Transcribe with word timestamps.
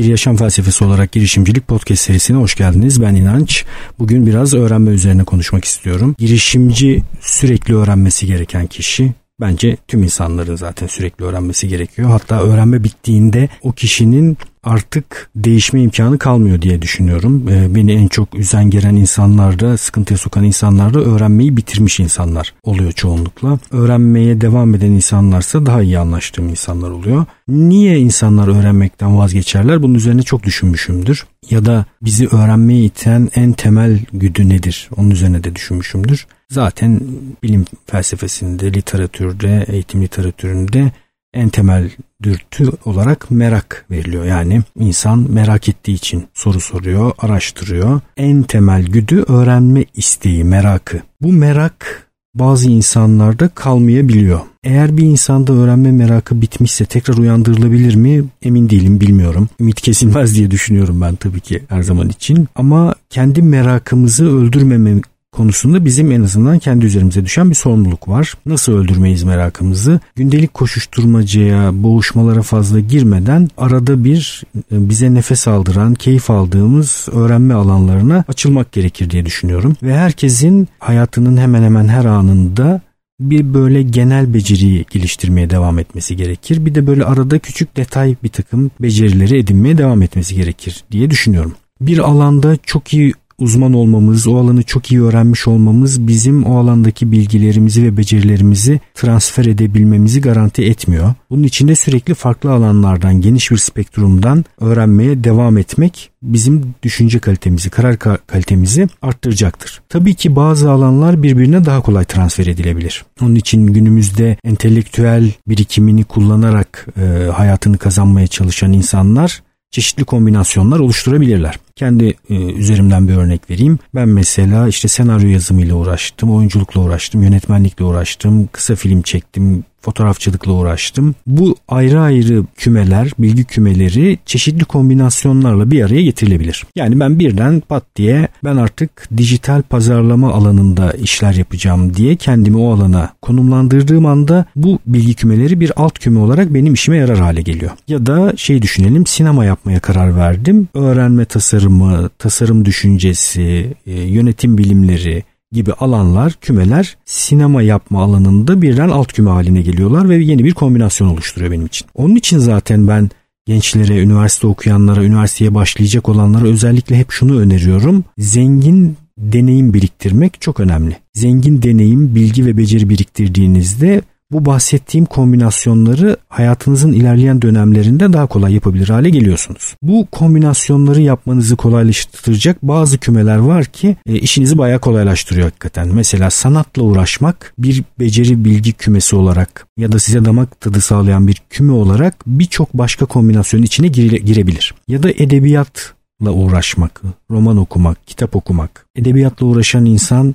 Bir 0.00 0.04
Yaşam 0.04 0.36
Felsefesi 0.36 0.84
olarak 0.84 1.12
girişimcilik 1.12 1.68
podcast 1.68 2.02
serisine 2.02 2.36
hoş 2.36 2.54
geldiniz. 2.54 3.02
Ben 3.02 3.14
İnanç. 3.14 3.64
Bugün 3.98 4.26
biraz 4.26 4.54
öğrenme 4.54 4.90
üzerine 4.90 5.24
konuşmak 5.24 5.64
istiyorum. 5.64 6.14
Girişimci 6.18 7.02
sürekli 7.20 7.76
öğrenmesi 7.76 8.26
gereken 8.26 8.66
kişi. 8.66 9.12
Bence 9.40 9.76
tüm 9.88 10.02
insanların 10.02 10.56
zaten 10.56 10.86
sürekli 10.86 11.24
öğrenmesi 11.24 11.68
gerekiyor. 11.68 12.10
Hatta 12.10 12.42
öğrenme 12.42 12.84
bittiğinde 12.84 13.48
o 13.62 13.72
kişinin 13.72 14.38
artık 14.62 15.30
değişme 15.36 15.82
imkanı 15.82 16.18
kalmıyor 16.18 16.62
diye 16.62 16.82
düşünüyorum. 16.82 17.48
Ee, 17.48 17.74
beni 17.74 17.92
en 17.92 18.08
çok 18.08 18.34
üzen 18.34 18.70
gelen 18.70 18.96
insanlar 18.96 19.58
da 19.60 19.76
sıkıntıya 19.76 20.18
sokan 20.18 20.44
insanlar 20.44 20.94
da 20.94 21.00
öğrenmeyi 21.00 21.56
bitirmiş 21.56 22.00
insanlar 22.00 22.54
oluyor 22.62 22.92
çoğunlukla. 22.92 23.58
Öğrenmeye 23.70 24.40
devam 24.40 24.74
eden 24.74 24.90
insanlarsa 24.90 25.66
daha 25.66 25.82
iyi 25.82 25.98
anlaştığım 25.98 26.48
insanlar 26.48 26.90
oluyor. 26.90 27.24
Niye 27.48 27.98
insanlar 27.98 28.48
öğrenmekten 28.48 29.18
vazgeçerler? 29.18 29.82
Bunun 29.82 29.94
üzerine 29.94 30.22
çok 30.22 30.42
düşünmüşümdür. 30.42 31.26
Ya 31.50 31.66
da 31.66 31.84
bizi 32.02 32.28
öğrenmeye 32.28 32.84
iten 32.84 33.28
en 33.34 33.52
temel 33.52 34.00
güdü 34.12 34.48
nedir? 34.48 34.88
Onun 34.96 35.10
üzerine 35.10 35.44
de 35.44 35.56
düşünmüşümdür. 35.56 36.26
Zaten 36.50 37.00
bilim 37.42 37.64
felsefesinde, 37.86 38.72
literatürde, 38.72 39.64
eğitim 39.68 40.02
literatüründe 40.02 40.92
en 41.34 41.48
temel 41.48 41.90
dürtü 42.22 42.70
olarak 42.84 43.30
merak 43.30 43.84
veriliyor. 43.90 44.24
Yani 44.24 44.62
insan 44.78 45.26
merak 45.30 45.68
ettiği 45.68 45.94
için 45.94 46.26
soru 46.34 46.60
soruyor, 46.60 47.12
araştırıyor. 47.18 48.00
En 48.16 48.42
temel 48.42 48.86
güdü 48.86 49.24
öğrenme 49.28 49.84
isteği, 49.94 50.44
merakı. 50.44 51.00
Bu 51.20 51.32
merak 51.32 52.06
bazı 52.34 52.70
insanlarda 52.70 53.48
kalmayabiliyor. 53.48 54.40
Eğer 54.64 54.96
bir 54.96 55.02
insanda 55.02 55.52
öğrenme 55.52 55.92
merakı 55.92 56.42
bitmişse 56.42 56.84
tekrar 56.84 57.16
uyandırılabilir 57.16 57.94
mi? 57.94 58.24
Emin 58.42 58.70
değilim, 58.70 59.00
bilmiyorum. 59.00 59.48
Ümit 59.60 59.80
kesilmez 59.80 60.36
diye 60.36 60.50
düşünüyorum 60.50 61.00
ben 61.00 61.14
tabii 61.14 61.40
ki 61.40 61.62
her 61.68 61.82
zaman 61.82 62.08
için. 62.08 62.48
Ama 62.54 62.94
kendi 63.10 63.42
merakımızı 63.42 64.36
öldürmeme 64.36 65.00
konusunda 65.32 65.84
bizim 65.84 66.12
en 66.12 66.22
azından 66.22 66.58
kendi 66.58 66.86
üzerimize 66.86 67.24
düşen 67.24 67.50
bir 67.50 67.54
sorumluluk 67.54 68.08
var. 68.08 68.34
Nasıl 68.46 68.72
öldürmeyiz 68.72 69.22
merakımızı? 69.22 70.00
Gündelik 70.16 70.54
koşuşturmacaya, 70.54 71.82
boğuşmalara 71.82 72.42
fazla 72.42 72.80
girmeden 72.80 73.48
arada 73.56 74.04
bir 74.04 74.42
e, 74.56 74.88
bize 74.88 75.14
nefes 75.14 75.48
aldıran, 75.48 75.94
keyif 75.94 76.30
aldığımız 76.30 77.08
öğrenme 77.12 77.54
alanlarına 77.54 78.24
açılmak 78.28 78.72
gerekir 78.72 79.10
diye 79.10 79.26
düşünüyorum. 79.26 79.76
Ve 79.82 79.96
herkesin 79.96 80.68
hayatının 80.78 81.36
hemen 81.36 81.62
hemen 81.62 81.88
her 81.88 82.04
anında 82.04 82.80
bir 83.20 83.54
böyle 83.54 83.82
genel 83.82 84.34
beceriyi 84.34 84.84
geliştirmeye 84.90 85.50
devam 85.50 85.78
etmesi 85.78 86.16
gerekir. 86.16 86.66
Bir 86.66 86.74
de 86.74 86.86
böyle 86.86 87.04
arada 87.04 87.38
küçük 87.38 87.76
detay 87.76 88.16
bir 88.22 88.28
takım 88.28 88.70
becerileri 88.80 89.38
edinmeye 89.38 89.78
devam 89.78 90.02
etmesi 90.02 90.34
gerekir 90.34 90.84
diye 90.92 91.10
düşünüyorum. 91.10 91.54
Bir 91.80 91.98
alanda 91.98 92.56
çok 92.56 92.94
iyi 92.94 93.12
uzman 93.40 93.72
olmamız, 93.72 94.26
o 94.26 94.36
alanı 94.36 94.62
çok 94.62 94.92
iyi 94.92 95.02
öğrenmiş 95.02 95.48
olmamız 95.48 96.06
bizim 96.06 96.44
o 96.44 96.58
alandaki 96.58 97.12
bilgilerimizi 97.12 97.82
ve 97.84 97.96
becerilerimizi 97.96 98.80
transfer 98.94 99.44
edebilmemizi 99.44 100.20
garanti 100.20 100.64
etmiyor. 100.64 101.14
Bunun 101.30 101.42
için 101.42 101.68
de 101.68 101.74
sürekli 101.76 102.14
farklı 102.14 102.52
alanlardan, 102.52 103.20
geniş 103.20 103.50
bir 103.50 103.56
spektrumdan 103.56 104.44
öğrenmeye 104.60 105.24
devam 105.24 105.58
etmek 105.58 106.10
bizim 106.22 106.74
düşünce 106.82 107.18
kalitemizi, 107.18 107.70
karar 107.70 107.98
kalitemizi 108.26 108.88
arttıracaktır. 109.02 109.80
Tabii 109.88 110.14
ki 110.14 110.36
bazı 110.36 110.70
alanlar 110.70 111.22
birbirine 111.22 111.64
daha 111.64 111.80
kolay 111.80 112.04
transfer 112.04 112.46
edilebilir. 112.46 113.04
Onun 113.22 113.34
için 113.34 113.66
günümüzde 113.66 114.36
entelektüel 114.44 115.32
birikimini 115.48 116.04
kullanarak 116.04 116.86
e, 116.96 117.30
hayatını 117.30 117.78
kazanmaya 117.78 118.26
çalışan 118.26 118.72
insanlar 118.72 119.42
çeşitli 119.70 120.04
kombinasyonlar 120.04 120.78
oluşturabilirler. 120.78 121.58
Kendi 121.80 122.14
e, 122.30 122.34
üzerimden 122.34 123.08
bir 123.08 123.16
örnek 123.16 123.50
vereyim. 123.50 123.78
Ben 123.94 124.08
mesela 124.08 124.68
işte 124.68 124.88
senaryo 124.88 125.28
yazımıyla 125.28 125.74
uğraştım, 125.74 126.30
oyunculukla 126.30 126.80
uğraştım, 126.80 127.22
yönetmenlikle 127.22 127.84
uğraştım, 127.84 128.48
kısa 128.52 128.74
film 128.74 129.02
çektim, 129.02 129.64
fotoğrafçılıkla 129.80 130.52
uğraştım. 130.52 131.14
Bu 131.26 131.56
ayrı 131.68 132.00
ayrı 132.00 132.44
kümeler, 132.56 133.10
bilgi 133.18 133.44
kümeleri 133.44 134.18
çeşitli 134.26 134.64
kombinasyonlarla 134.64 135.70
bir 135.70 135.84
araya 135.84 136.02
getirilebilir. 136.02 136.64
Yani 136.76 137.00
ben 137.00 137.18
birden 137.18 137.60
pat 137.60 137.84
diye 137.96 138.28
ben 138.44 138.56
artık 138.56 139.08
dijital 139.16 139.62
pazarlama 139.62 140.32
alanında 140.32 140.92
işler 140.92 141.34
yapacağım 141.34 141.94
diye 141.96 142.16
kendimi 142.16 142.56
o 142.56 142.72
alana 142.72 143.12
konumlandırdığım 143.22 144.06
anda 144.06 144.44
bu 144.56 144.78
bilgi 144.86 145.14
kümeleri 145.14 145.60
bir 145.60 145.72
alt 145.76 145.98
küme 145.98 146.18
olarak 146.18 146.54
benim 146.54 146.74
işime 146.74 146.96
yarar 146.96 147.18
hale 147.18 147.42
geliyor. 147.42 147.70
Ya 147.88 148.06
da 148.06 148.32
şey 148.36 148.62
düşünelim 148.62 149.06
sinema 149.06 149.44
yapmaya 149.44 149.80
karar 149.80 150.16
verdim. 150.16 150.68
Öğrenme 150.74 151.24
tasarımı, 151.70 152.10
tasarım 152.18 152.64
düşüncesi, 152.64 153.74
e, 153.86 153.92
yönetim 153.92 154.58
bilimleri, 154.58 155.24
gibi 155.52 155.72
alanlar, 155.72 156.32
kümeler 156.40 156.96
sinema 157.04 157.62
yapma 157.62 158.02
alanında 158.02 158.62
birden 158.62 158.88
alt 158.88 159.12
küme 159.12 159.30
haline 159.30 159.62
geliyorlar 159.62 160.08
ve 160.08 160.16
yeni 160.16 160.44
bir 160.44 160.54
kombinasyon 160.54 161.08
oluşturuyor 161.08 161.52
benim 161.52 161.66
için. 161.66 161.86
Onun 161.94 162.16
için 162.16 162.38
zaten 162.38 162.88
ben 162.88 163.10
gençlere, 163.46 164.02
üniversite 164.02 164.46
okuyanlara, 164.46 165.04
üniversiteye 165.04 165.54
başlayacak 165.54 166.08
olanlara 166.08 166.44
özellikle 166.44 166.98
hep 166.98 167.10
şunu 167.10 167.40
öneriyorum. 167.40 168.04
Zengin 168.18 168.96
deneyim 169.18 169.74
biriktirmek 169.74 170.40
çok 170.40 170.60
önemli. 170.60 170.96
Zengin 171.14 171.62
deneyim, 171.62 172.14
bilgi 172.14 172.46
ve 172.46 172.56
beceri 172.56 172.88
biriktirdiğinizde 172.88 174.02
bu 174.32 174.46
bahsettiğim 174.46 175.06
kombinasyonları 175.06 176.16
hayatınızın 176.28 176.92
ilerleyen 176.92 177.42
dönemlerinde 177.42 178.12
daha 178.12 178.26
kolay 178.26 178.54
yapabilir 178.54 178.88
hale 178.88 179.10
geliyorsunuz. 179.10 179.76
Bu 179.82 180.06
kombinasyonları 180.12 181.00
yapmanızı 181.00 181.56
kolaylaştıracak 181.56 182.62
bazı 182.62 182.98
kümeler 182.98 183.36
var 183.36 183.64
ki 183.64 183.96
e, 184.06 184.14
işinizi 184.14 184.58
bayağı 184.58 184.78
kolaylaştırıyor 184.78 185.46
hakikaten. 185.46 185.88
Mesela 185.94 186.30
sanatla 186.30 186.82
uğraşmak 186.82 187.54
bir 187.58 187.84
beceri 187.98 188.44
bilgi 188.44 188.72
kümesi 188.72 189.16
olarak 189.16 189.66
ya 189.78 189.92
da 189.92 189.98
size 189.98 190.24
damak 190.24 190.60
tadı 190.60 190.80
sağlayan 190.80 191.28
bir 191.28 191.42
küme 191.50 191.72
olarak 191.72 192.14
birçok 192.26 192.74
başka 192.74 193.06
kombinasyonun 193.06 193.64
içine 193.64 193.88
gire, 193.88 194.16
girebilir. 194.16 194.74
Ya 194.88 195.02
da 195.02 195.10
edebiyatla 195.10 196.30
uğraşmak, 196.30 197.02
roman 197.30 197.56
okumak, 197.56 198.06
kitap 198.06 198.36
okumak. 198.36 198.86
Edebiyatla 198.96 199.46
uğraşan 199.46 199.84
insan 199.86 200.34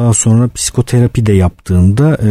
daha 0.00 0.12
sonra 0.12 0.48
psikoterapi 0.48 1.26
de 1.26 1.32
yaptığında 1.32 2.18
e, 2.22 2.28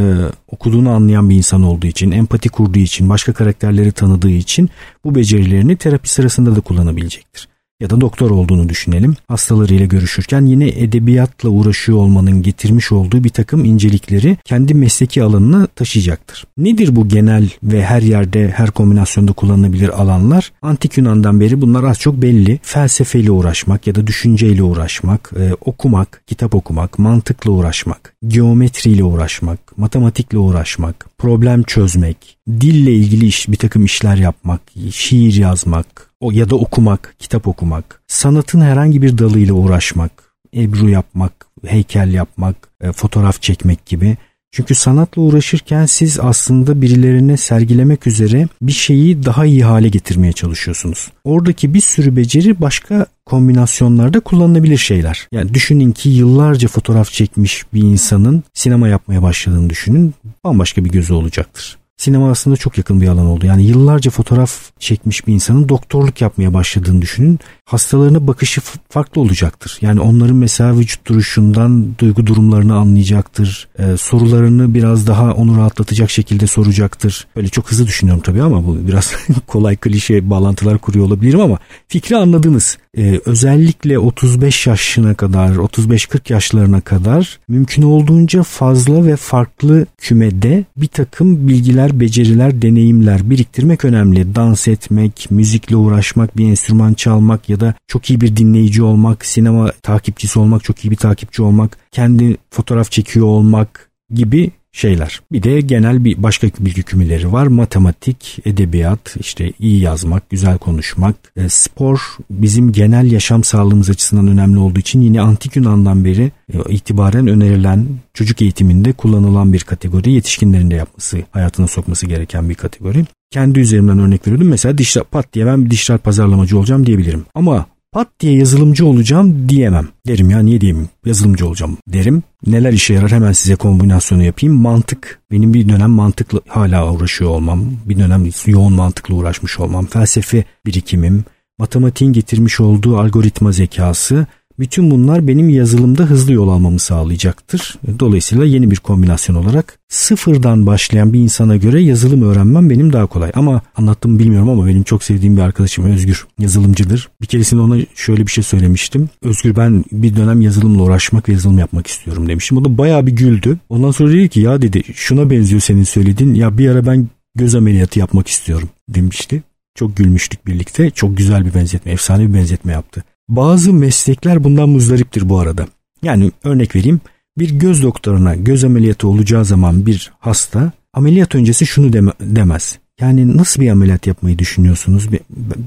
okuduğunu 0.48 0.90
anlayan 0.90 1.30
bir 1.30 1.36
insan 1.36 1.64
olduğu 1.64 1.88
için, 1.88 2.12
empati 2.12 2.50
kurduğu 2.50 2.80
için, 2.80 3.10
başka 3.10 3.34
karakterleri 3.34 3.92
tanıdığı 3.92 4.30
için 4.30 4.70
bu 5.04 5.16
becerilerini 5.16 5.76
terapi 5.76 6.10
sırasında 6.10 6.56
da 6.56 6.62
kullanabilecektir 6.62 7.48
ya 7.80 7.90
da 7.90 8.02
doktor 8.02 8.32
olduğunu 8.32 8.70
düşünelim. 8.70 9.16
Hastalarıyla 9.28 9.86
görüşürken 9.86 10.46
yine 10.46 10.68
edebiyatla 10.68 11.50
uğraşıyor 11.50 11.98
olmanın 11.98 12.42
getirmiş 12.42 12.92
olduğu 12.92 13.24
bir 13.24 13.30
takım 13.30 13.66
incelikleri 13.66 14.38
kendi 14.46 14.74
mesleki 14.74 15.24
alanına 15.24 15.68
taşıyacaktır. 15.68 16.46
Nedir 16.58 16.96
bu 16.96 17.08
genel 17.08 17.50
ve 17.64 17.86
her 17.86 18.02
yerde 18.02 18.50
her 18.50 18.72
kombinasyonda 18.72 19.34
kullanılabilir 19.34 20.02
alanlar? 20.02 20.52
Antik 20.62 20.98
Yunan'dan 20.98 21.40
beri 21.40 21.62
bunlar 21.62 21.84
az 21.84 22.00
çok 22.00 22.22
belli. 22.22 22.60
Felsefeyle 22.64 23.32
uğraşmak 23.32 23.88
ya 23.88 23.96
da 23.96 24.08
düşünceyle 24.08 24.64
uğraşmak, 24.64 25.32
e, 25.40 25.54
okumak, 25.54 26.22
kitap 26.28 26.56
okumak, 26.56 27.00
mantıkla 27.00 27.52
uğraşmak, 27.52 28.14
geometriyle 28.28 29.04
uğraşmak, 29.04 29.78
matematikle 29.78 30.38
uğraşmak, 30.38 31.06
problem 31.18 31.64
çözmek, 31.64 32.38
dille 32.50 32.94
ilgili 32.94 33.26
iş, 33.26 33.50
bir 33.50 33.58
takım 33.58 33.86
işler 33.86 34.16
yapmak, 34.16 34.62
şiir 34.92 35.34
yazmak, 35.34 36.09
o 36.20 36.32
ya 36.32 36.50
da 36.50 36.56
okumak, 36.56 37.16
kitap 37.20 37.48
okumak, 37.48 38.02
sanatın 38.08 38.62
herhangi 38.62 39.02
bir 39.02 39.18
dalıyla 39.18 39.54
uğraşmak, 39.54 40.12
ebru 40.56 40.90
yapmak, 40.90 41.48
heykel 41.66 42.14
yapmak, 42.14 42.56
e, 42.82 42.92
fotoğraf 42.92 43.42
çekmek 43.42 43.86
gibi. 43.86 44.18
Çünkü 44.52 44.76
sanatla 44.76 45.22
uğraşırken 45.22 45.86
siz 45.86 46.20
aslında 46.20 46.82
birilerine 46.82 47.38
sergilemek 47.38 48.08
üzere 48.08 48.48
bir 48.62 48.72
şeyi 48.72 49.26
daha 49.26 49.46
iyi 49.46 49.64
hale 49.64 49.90
getirmeye 49.90 50.34
çalışıyorsunuz. 50.34 51.12
Oradaki 51.24 51.74
bir 51.74 51.82
sürü 51.82 52.16
beceri 52.16 52.62
başka 52.62 53.06
kombinasyonlarda 53.26 54.20
kullanılabilir 54.20 54.78
şeyler. 54.78 55.28
Yani 55.32 55.54
düşünün 55.54 55.92
ki 55.92 56.10
yıllarca 56.10 56.68
fotoğraf 56.68 57.12
çekmiş 57.12 57.66
bir 57.74 57.82
insanın 57.82 58.44
sinema 58.54 58.88
yapmaya 58.88 59.22
başladığını 59.22 59.70
düşünün. 59.70 60.14
Bambaşka 60.44 60.86
bir 60.86 60.90
gözü 60.90 61.14
olacaktır 61.14 61.79
sinema 62.00 62.32
aslında 62.32 62.58
çok 62.58 62.78
yakın 62.78 63.02
bir 63.02 63.08
alan 63.08 63.26
oldu. 63.26 63.46
Yani 63.46 63.64
yıllarca 63.64 64.12
fotoğraf 64.12 64.80
çekmiş 64.80 65.28
bir 65.28 65.34
insanın 65.34 65.70
doktorluk 65.70 66.22
yapmaya 66.22 66.54
başladığını 66.54 67.02
düşünün. 67.02 67.40
Hastalarına 67.70 68.28
bakışı 68.28 68.62
farklı 68.90 69.22
olacaktır. 69.22 69.78
Yani 69.82 70.02
onların 70.02 70.36
mesela 70.36 70.78
vücut 70.78 71.08
duruşundan 71.08 71.98
duygu 72.00 72.28
durumlarını 72.28 72.76
anlayacaktır. 72.76 73.68
Ee, 73.80 73.98
sorularını 73.98 74.74
biraz 74.74 75.08
daha 75.08 75.34
onu 75.34 75.58
rahatlatacak 75.58 76.10
şekilde 76.10 76.48
soracaktır. 76.48 77.28
Böyle 77.36 77.48
çok 77.48 77.72
hızlı 77.72 77.88
düşünüyorum 77.88 78.24
tabii 78.26 78.42
ama 78.42 78.68
bu 78.68 78.88
biraz 78.88 79.14
kolay 79.48 79.76
klişe 79.76 80.30
bağlantılar 80.30 80.78
kuruyor 80.78 81.06
olabilirim 81.06 81.40
ama 81.40 81.60
fikri 81.88 82.18
anladınız. 82.18 82.78
Ee, 82.98 83.20
özellikle 83.26 84.00
35 84.00 84.68
yaşına 84.68 85.14
kadar, 85.14 85.56
35-40 85.56 86.34
yaşlarına 86.34 86.82
kadar 86.82 87.40
mümkün 87.48 87.84
olduğunca 87.84 88.44
fazla 88.44 89.06
ve 89.06 89.16
farklı 89.16 89.86
kümede 89.98 90.66
bir 90.78 90.88
takım 90.88 91.48
bilgiler 91.48 92.00
beceriler, 92.00 92.62
deneyimler 92.62 93.30
biriktirmek 93.30 93.86
önemli. 93.86 94.36
Dans 94.36 94.68
etmek, 94.68 95.28
müzikle 95.30 95.76
uğraşmak, 95.76 96.38
bir 96.38 96.50
enstrüman 96.50 96.94
çalmak 96.94 97.50
ya 97.50 97.59
da 97.60 97.74
çok 97.88 98.10
iyi 98.10 98.22
bir 98.22 98.36
dinleyici 98.36 98.84
olmak, 98.84 99.26
sinema 99.26 99.72
takipçisi 99.72 100.40
olmak, 100.40 100.64
çok 100.64 100.86
iyi 100.86 100.92
bir 100.92 100.96
takipçi 100.96 101.42
olmak, 101.42 101.78
kendi 101.92 102.38
fotoğraf 102.52 102.92
çekiyor 102.92 103.26
olmak 103.26 103.90
gibi 104.14 104.52
şeyler. 104.72 105.22
Bir 105.32 105.44
de 105.44 105.62
genel 105.62 106.06
bir 106.06 106.24
başka 106.24 106.48
bilgi 106.60 106.84
kümeleri 106.84 107.32
var. 107.32 107.48
Matematik, 107.48 108.40
edebiyat, 108.46 109.16
işte 109.20 109.54
iyi 109.60 109.80
yazmak, 109.80 110.30
güzel 110.30 110.58
konuşmak. 110.58 111.16
E, 111.36 111.50
spor 111.50 112.18
bizim 112.32 112.72
genel 112.72 113.12
yaşam 113.12 113.44
sağlığımız 113.44 113.90
açısından 113.90 114.28
önemli 114.28 114.60
olduğu 114.60 114.80
için 114.80 115.02
yine 115.02 115.22
antik 115.22 115.56
Yunan'dan 115.56 116.06
beri 116.06 116.32
e, 116.54 116.58
itibaren 116.70 117.28
önerilen 117.28 117.88
çocuk 118.14 118.42
eğitiminde 118.42 118.94
kullanılan 118.94 119.54
bir 119.54 119.60
kategori. 119.60 120.12
Yetişkinlerin 120.12 120.72
de 120.72 120.76
yapması, 120.76 121.24
hayatına 121.32 121.68
sokması 121.68 122.06
gereken 122.06 122.50
bir 122.50 122.56
kategori. 122.56 123.06
Kendi 123.32 123.60
üzerimden 123.60 124.00
örnek 124.00 124.28
veriyordum. 124.28 124.48
Mesela 124.48 124.78
dişler 124.78 125.04
pat 125.04 125.34
diye 125.34 125.46
ben 125.46 125.66
bir 125.66 125.70
dişler 125.70 125.98
pazarlamacı 125.98 126.58
olacağım 126.58 126.86
diyebilirim. 126.86 127.26
Ama 127.36 127.66
pat 127.92 128.08
diye 128.20 128.34
yazılımcı 128.34 128.86
olacağım 128.86 129.50
diyemem. 129.50 129.88
Derim 130.08 130.30
ya 130.30 130.40
niye 130.40 130.62
diyeyim 130.62 130.90
yazılımcı 131.06 131.48
olacağım 131.48 131.78
derim. 131.88 132.24
Neler 132.48 132.74
işe 132.74 132.94
yarar 132.94 133.12
hemen 133.12 133.32
size 133.32 133.56
kombinasyonu 133.56 134.24
yapayım. 134.24 134.56
Mantık. 134.56 135.20
Benim 135.32 135.54
bir 135.54 135.70
dönem 135.70 135.90
mantıklı 135.90 136.42
hala 136.48 136.94
uğraşıyor 136.94 137.30
olmam. 137.30 137.66
Bir 137.86 138.00
dönem 138.00 138.30
yoğun 138.46 138.74
mantıklı 138.74 139.16
uğraşmış 139.16 139.60
olmam. 139.60 139.86
Felsefe 139.86 140.44
birikimim. 140.66 141.24
Matematiğin 141.60 142.14
getirmiş 142.14 142.60
olduğu 142.60 142.98
algoritma 142.98 143.52
zekası 143.52 144.28
bütün 144.60 144.92
bunlar 144.92 145.28
benim 145.28 145.50
yazılımda 145.50 146.04
hızlı 146.04 146.34
yol 146.34 146.50
almamı 146.50 146.80
sağlayacaktır. 146.80 147.76
Dolayısıyla 148.00 148.46
yeni 148.46 148.72
bir 148.72 148.76
kombinasyon 148.76 149.36
olarak 149.36 149.80
sıfırdan 149.88 150.66
başlayan 150.66 151.14
bir 151.14 151.20
insana 151.20 151.56
göre 151.56 151.82
yazılım 151.82 152.22
öğrenmem 152.22 152.70
benim 152.70 152.94
daha 152.94 153.06
kolay. 153.06 153.32
Ama 153.36 153.62
anlattım 153.76 154.20
bilmiyorum 154.20 154.50
ama 154.50 154.66
benim 154.68 154.84
çok 154.84 155.04
sevdiğim 155.04 155.38
bir 155.38 155.42
arkadaşım 155.42 155.86
Özgür 155.86 156.28
yazılımcıdır. 156.40 157.10
Bir 157.22 157.28
keresinde 157.28 157.62
ona 157.62 157.78
şöyle 157.96 158.26
bir 158.26 158.32
şey 158.32 158.44
söylemiştim. 158.44 159.10
Özgür 159.22 159.56
ben 159.56 159.86
bir 159.92 160.16
dönem 160.16 160.42
yazılımla 160.42 160.84
uğraşmak 160.84 161.30
ve 161.30 161.34
yazılım 161.34 161.58
yapmak 161.58 161.88
istiyorum 161.88 162.30
demiştim. 162.30 162.58
O 162.58 162.66
da 162.66 162.78
bayağı 162.78 163.08
bir 163.08 163.12
güldü. 163.12 163.58
Ondan 163.70 163.92
sonra 163.92 164.14
dedi 164.14 164.30
ki 164.30 164.40
ya 164.40 164.62
dedi 164.62 164.84
şuna 164.94 165.30
benziyor 165.30 165.62
senin 165.62 165.84
söylediğin 165.84 166.34
ya 166.34 166.58
bir 166.58 166.70
ara 166.70 166.86
ben 166.86 167.08
göz 167.36 167.56
ameliyatı 167.56 168.00
yapmak 168.00 168.28
istiyorum 168.28 168.70
demişti. 168.90 169.44
Çok 169.76 169.98
gülmüştük 169.98 170.48
birlikte. 170.48 170.90
Çok 170.90 171.18
güzel 171.18 171.46
bir 171.46 171.54
benzetme, 171.54 171.92
efsane 171.92 172.30
bir 172.30 172.34
benzetme 172.34 172.72
yaptı. 172.72 173.04
Bazı 173.30 173.74
meslekler 173.74 174.44
bundan 174.44 174.70
muzdariptir 174.70 175.30
bu 175.30 175.40
arada. 175.40 175.68
Yani 176.04 176.32
örnek 176.44 176.76
vereyim. 176.76 177.02
Bir 177.38 177.50
göz 177.50 177.84
doktoruna 177.84 178.36
göz 178.36 178.64
ameliyatı 178.64 179.08
olacağı 179.08 179.46
zaman 179.46 179.86
bir 179.86 180.12
hasta 180.20 180.72
ameliyat 180.94 181.36
öncesi 181.36 181.66
şunu 181.66 181.94
deme, 181.94 182.12
demez. 182.22 182.80
Yani 183.02 183.38
nasıl 183.38 183.62
bir 183.62 183.70
ameliyat 183.70 184.08
yapmayı 184.08 184.40
düşünüyorsunuz? 184.40 185.08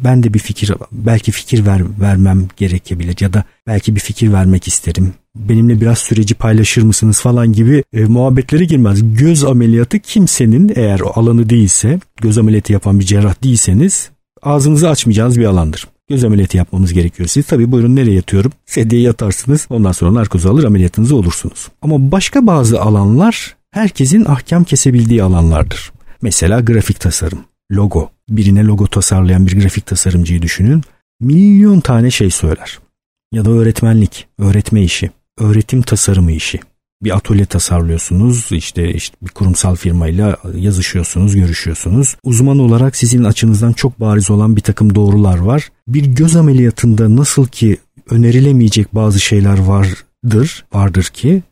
Ben 0.05 0.23
de 0.23 0.35
bir 0.35 0.39
fikir, 0.39 0.73
belki 0.93 1.33
fikir 1.33 1.67
ver, 1.67 1.83
vermem 2.01 2.49
gerekebilir 2.57 3.17
ya 3.21 3.33
da 3.33 3.45
belki 3.67 3.95
bir 3.95 4.01
fikir 4.01 4.33
vermek 4.33 4.69
isterim. 4.69 5.13
Benimle 5.37 5.81
biraz 5.81 5.99
süreci 5.99 6.35
paylaşır 6.35 6.83
mısınız 6.83 7.21
falan 7.21 7.53
gibi 7.53 7.85
e, 7.93 8.05
muhabbetlere 8.05 8.65
girmez. 8.65 9.17
Göz 9.17 9.45
ameliyatı 9.45 9.99
kimsenin 9.99 10.73
eğer 10.75 11.01
o 11.01 11.13
alanı 11.15 11.51
değilse, 11.51 12.01
göz 12.21 12.39
ameliyatı 12.39 12.73
yapan 12.73 13.01
bir 13.01 13.05
cerrah 13.05 13.43
değilseniz 13.43 14.11
ağzınızı 14.43 14.91
açmayacağınız 14.91 15.39
bir 15.39 15.45
alandır 15.45 15.89
göz 16.09 16.25
ameliyatı 16.25 16.57
yapmamız 16.57 16.93
gerekiyor. 16.93 17.29
Siz 17.29 17.47
tabii 17.47 17.73
buyurun 17.73 17.97
nereye 17.97 18.15
yatıyorum? 18.15 18.53
Sedyeye 18.67 19.03
yatarsınız. 19.03 19.67
Ondan 19.71 19.93
sonra 19.93 20.15
narkozu 20.15 20.51
alır 20.51 20.65
ameliyatınızı 20.65 21.17
olursunuz. 21.17 21.69
Ama 21.83 22.13
başka 22.13 22.47
bazı 22.47 22.81
alanlar 22.81 23.57
herkesin 23.71 24.25
ahkam 24.25 24.65
kesebildiği 24.65 25.23
alanlardır. 25.23 25.93
Mesela 26.23 26.61
grafik 26.61 27.01
tasarım, 27.01 27.39
logo. 27.73 28.11
Birine 28.29 28.65
logo 28.65 28.87
tasarlayan 28.87 29.47
bir 29.47 29.61
grafik 29.61 29.87
tasarımcıyı 29.87 30.43
düşünün. 30.43 30.83
Milyon 31.21 31.81
tane 31.81 32.11
şey 32.11 32.31
söyler. 32.31 32.79
Ya 33.33 33.45
da 33.45 33.51
öğretmenlik, 33.51 34.27
öğretme 34.39 34.83
işi, 34.83 35.11
öğretim 35.39 35.83
tasarımı 35.83 36.33
işi 36.33 36.61
bir 37.05 37.17
atölye 37.17 37.47
tasarlıyorsunuz. 37.47 38.53
işte 38.53 38.93
işte 38.95 39.17
bir 39.23 39.29
kurumsal 39.29 39.77
firmayla 39.77 40.37
yazışıyorsunuz, 40.55 41.37
görüşüyorsunuz. 41.37 42.17
Uzman 42.25 42.59
olarak 42.59 42.97
sizin 42.97 43.25
açınızdan 43.25 43.73
çok 43.73 44.01
bariz 44.01 44.31
olan 44.31 44.57
bir 44.57 44.61
takım 44.61 44.95
doğrular 44.95 45.39
var. 45.39 45.69
Bir 45.89 46.05
göz 46.05 46.37
ameliyatında 46.37 47.17
nasıl 47.17 47.47
ki 47.47 47.77
önerilemeyecek 48.11 48.95
bazı 48.95 49.21
şeyler 49.21 49.59
vardır, 49.59 50.65
vardır 50.73 51.05
ki 51.05 51.43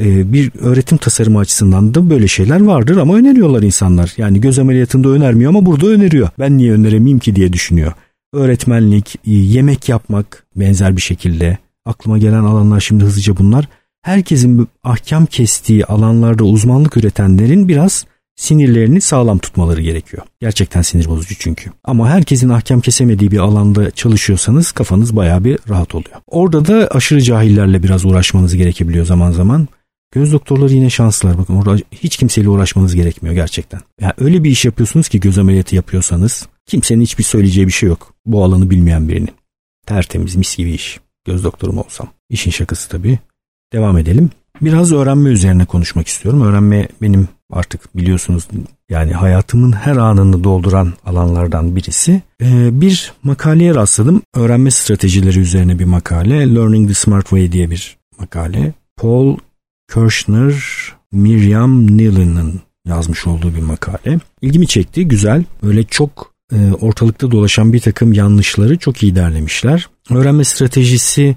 e, 0.00 0.32
bir 0.32 0.50
öğretim 0.60 0.98
tasarımı 0.98 1.38
açısından 1.38 1.94
da 1.94 2.10
böyle 2.10 2.28
şeyler 2.28 2.60
vardır 2.60 2.96
ama 2.96 3.14
öneriyorlar 3.16 3.62
insanlar. 3.62 4.14
Yani 4.16 4.40
göz 4.40 4.58
ameliyatında 4.58 5.08
önermiyor 5.08 5.48
ama 5.48 5.66
burada 5.66 5.86
öneriyor. 5.86 6.28
Ben 6.38 6.58
niye 6.58 6.72
öneremeyeyim 6.72 7.18
ki 7.18 7.36
diye 7.36 7.52
düşünüyor. 7.52 7.92
Öğretmenlik, 8.32 9.18
yemek 9.24 9.88
yapmak 9.88 10.44
benzer 10.56 10.96
bir 10.96 11.02
şekilde 11.02 11.58
aklıma 11.84 12.18
gelen 12.18 12.44
alanlar 12.44 12.80
şimdi 12.80 13.04
hızlıca 13.04 13.36
bunlar 13.36 13.68
herkesin 14.02 14.68
ahkam 14.84 15.26
kestiği 15.26 15.84
alanlarda 15.84 16.44
uzmanlık 16.44 16.96
üretenlerin 16.96 17.68
biraz 17.68 18.04
sinirlerini 18.36 19.00
sağlam 19.00 19.38
tutmaları 19.38 19.82
gerekiyor. 19.82 20.22
Gerçekten 20.40 20.82
sinir 20.82 21.06
bozucu 21.08 21.34
çünkü. 21.38 21.70
Ama 21.84 22.08
herkesin 22.08 22.48
ahkam 22.48 22.80
kesemediği 22.80 23.30
bir 23.30 23.38
alanda 23.38 23.90
çalışıyorsanız 23.90 24.72
kafanız 24.72 25.16
baya 25.16 25.44
bir 25.44 25.58
rahat 25.68 25.94
oluyor. 25.94 26.16
Orada 26.26 26.66
da 26.66 26.88
aşırı 26.88 27.20
cahillerle 27.20 27.82
biraz 27.82 28.04
uğraşmanız 28.04 28.56
gerekebiliyor 28.56 29.06
zaman 29.06 29.30
zaman. 29.30 29.68
Göz 30.12 30.32
doktorları 30.32 30.72
yine 30.72 30.90
şanslılar. 30.90 31.38
Bakın 31.38 31.56
orada 31.56 31.76
hiç 31.92 32.16
kimseyle 32.16 32.48
uğraşmanız 32.48 32.94
gerekmiyor 32.94 33.34
gerçekten. 33.34 33.80
Yani 34.00 34.12
öyle 34.18 34.44
bir 34.44 34.50
iş 34.50 34.64
yapıyorsunuz 34.64 35.08
ki 35.08 35.20
göz 35.20 35.38
ameliyatı 35.38 35.76
yapıyorsanız 35.76 36.48
kimsenin 36.66 37.02
hiçbir 37.02 37.24
söyleyeceği 37.24 37.66
bir 37.66 37.72
şey 37.72 37.88
yok. 37.88 38.14
Bu 38.26 38.44
alanı 38.44 38.70
bilmeyen 38.70 39.08
birinin. 39.08 39.34
Tertemiz 39.86 40.36
mis 40.36 40.56
gibi 40.56 40.70
iş. 40.70 41.00
Göz 41.24 41.44
doktorum 41.44 41.78
olsam. 41.78 42.08
İşin 42.30 42.50
şakası 42.50 42.88
tabii. 42.88 43.18
Devam 43.72 43.98
edelim. 43.98 44.30
Biraz 44.60 44.92
öğrenme 44.92 45.30
üzerine 45.30 45.64
konuşmak 45.64 46.08
istiyorum. 46.08 46.42
Öğrenme 46.42 46.88
benim 47.02 47.28
artık 47.52 47.96
biliyorsunuz 47.96 48.48
yani 48.88 49.12
hayatımın 49.12 49.72
her 49.72 49.96
anını 49.96 50.44
dolduran 50.44 50.92
alanlardan 51.06 51.76
birisi. 51.76 52.22
Ee, 52.42 52.80
bir 52.80 53.12
makaleye 53.22 53.74
rastladım. 53.74 54.22
Öğrenme 54.34 54.70
stratejileri 54.70 55.38
üzerine 55.38 55.78
bir 55.78 55.84
makale. 55.84 56.54
Learning 56.54 56.88
the 56.88 56.94
Smart 56.94 57.24
Way 57.24 57.52
diye 57.52 57.70
bir 57.70 57.96
makale. 58.18 58.72
Paul 58.96 59.36
Kirschner, 59.94 60.54
Miriam 61.12 61.98
Nealon'ın 61.98 62.60
yazmış 62.86 63.26
olduğu 63.26 63.54
bir 63.54 63.62
makale. 63.62 64.18
İlgimi 64.42 64.66
çekti. 64.66 65.08
Güzel. 65.08 65.44
Böyle 65.62 65.84
çok 65.84 66.32
e, 66.52 66.72
ortalıkta 66.80 67.30
dolaşan 67.30 67.72
bir 67.72 67.80
takım 67.80 68.12
yanlışları 68.12 68.78
çok 68.78 69.02
iyi 69.02 69.16
derlemişler. 69.16 69.88
Öğrenme 70.10 70.44
stratejisi 70.44 71.36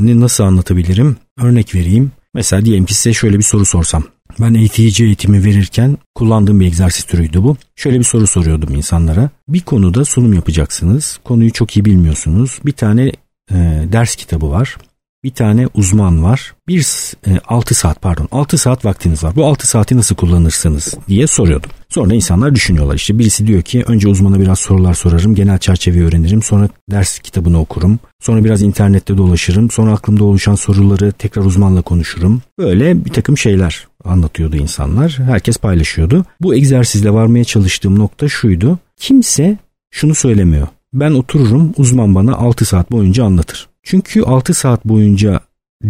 ne 0.00 0.20
nasıl 0.20 0.44
anlatabilirim? 0.44 1.16
Örnek 1.38 1.74
vereyim. 1.74 2.12
Mesela 2.34 2.64
diyelim 2.64 2.84
ki 2.84 2.94
size 2.94 3.12
şöyle 3.12 3.38
bir 3.38 3.42
soru 3.42 3.64
sorsam. 3.64 4.04
Ben 4.40 4.54
eğitici 4.54 5.06
eğitimi 5.06 5.44
verirken 5.44 5.98
kullandığım 6.14 6.60
bir 6.60 6.66
egzersiz 6.66 7.04
türüydü 7.04 7.42
bu. 7.42 7.56
Şöyle 7.76 7.98
bir 7.98 8.04
soru 8.04 8.26
soruyordum 8.26 8.74
insanlara. 8.74 9.30
Bir 9.48 9.60
konuda 9.60 10.04
sunum 10.04 10.32
yapacaksınız. 10.32 11.20
Konuyu 11.24 11.52
çok 11.52 11.76
iyi 11.76 11.84
bilmiyorsunuz. 11.84 12.58
Bir 12.64 12.72
tane 12.72 13.12
e, 13.50 13.84
ders 13.92 14.16
kitabı 14.16 14.50
var 14.50 14.76
bir 15.24 15.30
tane 15.30 15.68
uzman 15.74 16.22
var. 16.22 16.54
Bir 16.68 16.86
e, 17.26 17.38
6 17.48 17.74
saat 17.74 18.02
pardon 18.02 18.28
6 18.32 18.58
saat 18.58 18.84
vaktiniz 18.84 19.24
var. 19.24 19.36
Bu 19.36 19.46
6 19.46 19.66
saati 19.66 19.96
nasıl 19.96 20.16
kullanırsınız 20.16 20.94
diye 21.08 21.26
soruyordum. 21.26 21.70
Sonra 21.88 22.14
insanlar 22.14 22.54
düşünüyorlar 22.54 22.94
işte 22.94 23.18
birisi 23.18 23.46
diyor 23.46 23.62
ki 23.62 23.84
önce 23.86 24.08
uzmana 24.08 24.40
biraz 24.40 24.58
sorular 24.58 24.94
sorarım, 24.94 25.34
genel 25.34 25.58
çerçeveyi 25.58 26.04
öğrenirim, 26.04 26.42
sonra 26.42 26.68
ders 26.90 27.18
kitabını 27.18 27.60
okurum, 27.60 27.98
sonra 28.20 28.44
biraz 28.44 28.62
internette 28.62 29.16
dolaşırım, 29.16 29.70
sonra 29.70 29.92
aklımda 29.92 30.24
oluşan 30.24 30.54
soruları 30.54 31.12
tekrar 31.12 31.44
uzmanla 31.44 31.82
konuşurum. 31.82 32.42
Böyle 32.58 33.04
bir 33.04 33.10
takım 33.10 33.38
şeyler 33.38 33.86
anlatıyordu 34.04 34.56
insanlar. 34.56 35.18
Herkes 35.18 35.56
paylaşıyordu. 35.56 36.24
Bu 36.40 36.54
egzersizle 36.54 37.12
varmaya 37.12 37.44
çalıştığım 37.44 37.98
nokta 37.98 38.28
şuydu. 38.28 38.78
Kimse 38.96 39.58
şunu 39.90 40.14
söylemiyor. 40.14 40.68
Ben 40.92 41.10
otururum 41.10 41.72
uzman 41.76 42.14
bana 42.14 42.34
6 42.34 42.64
saat 42.64 42.92
boyunca 42.92 43.24
anlatır. 43.24 43.71
Çünkü 43.82 44.22
6 44.22 44.54
saat 44.54 44.84
boyunca 44.84 45.40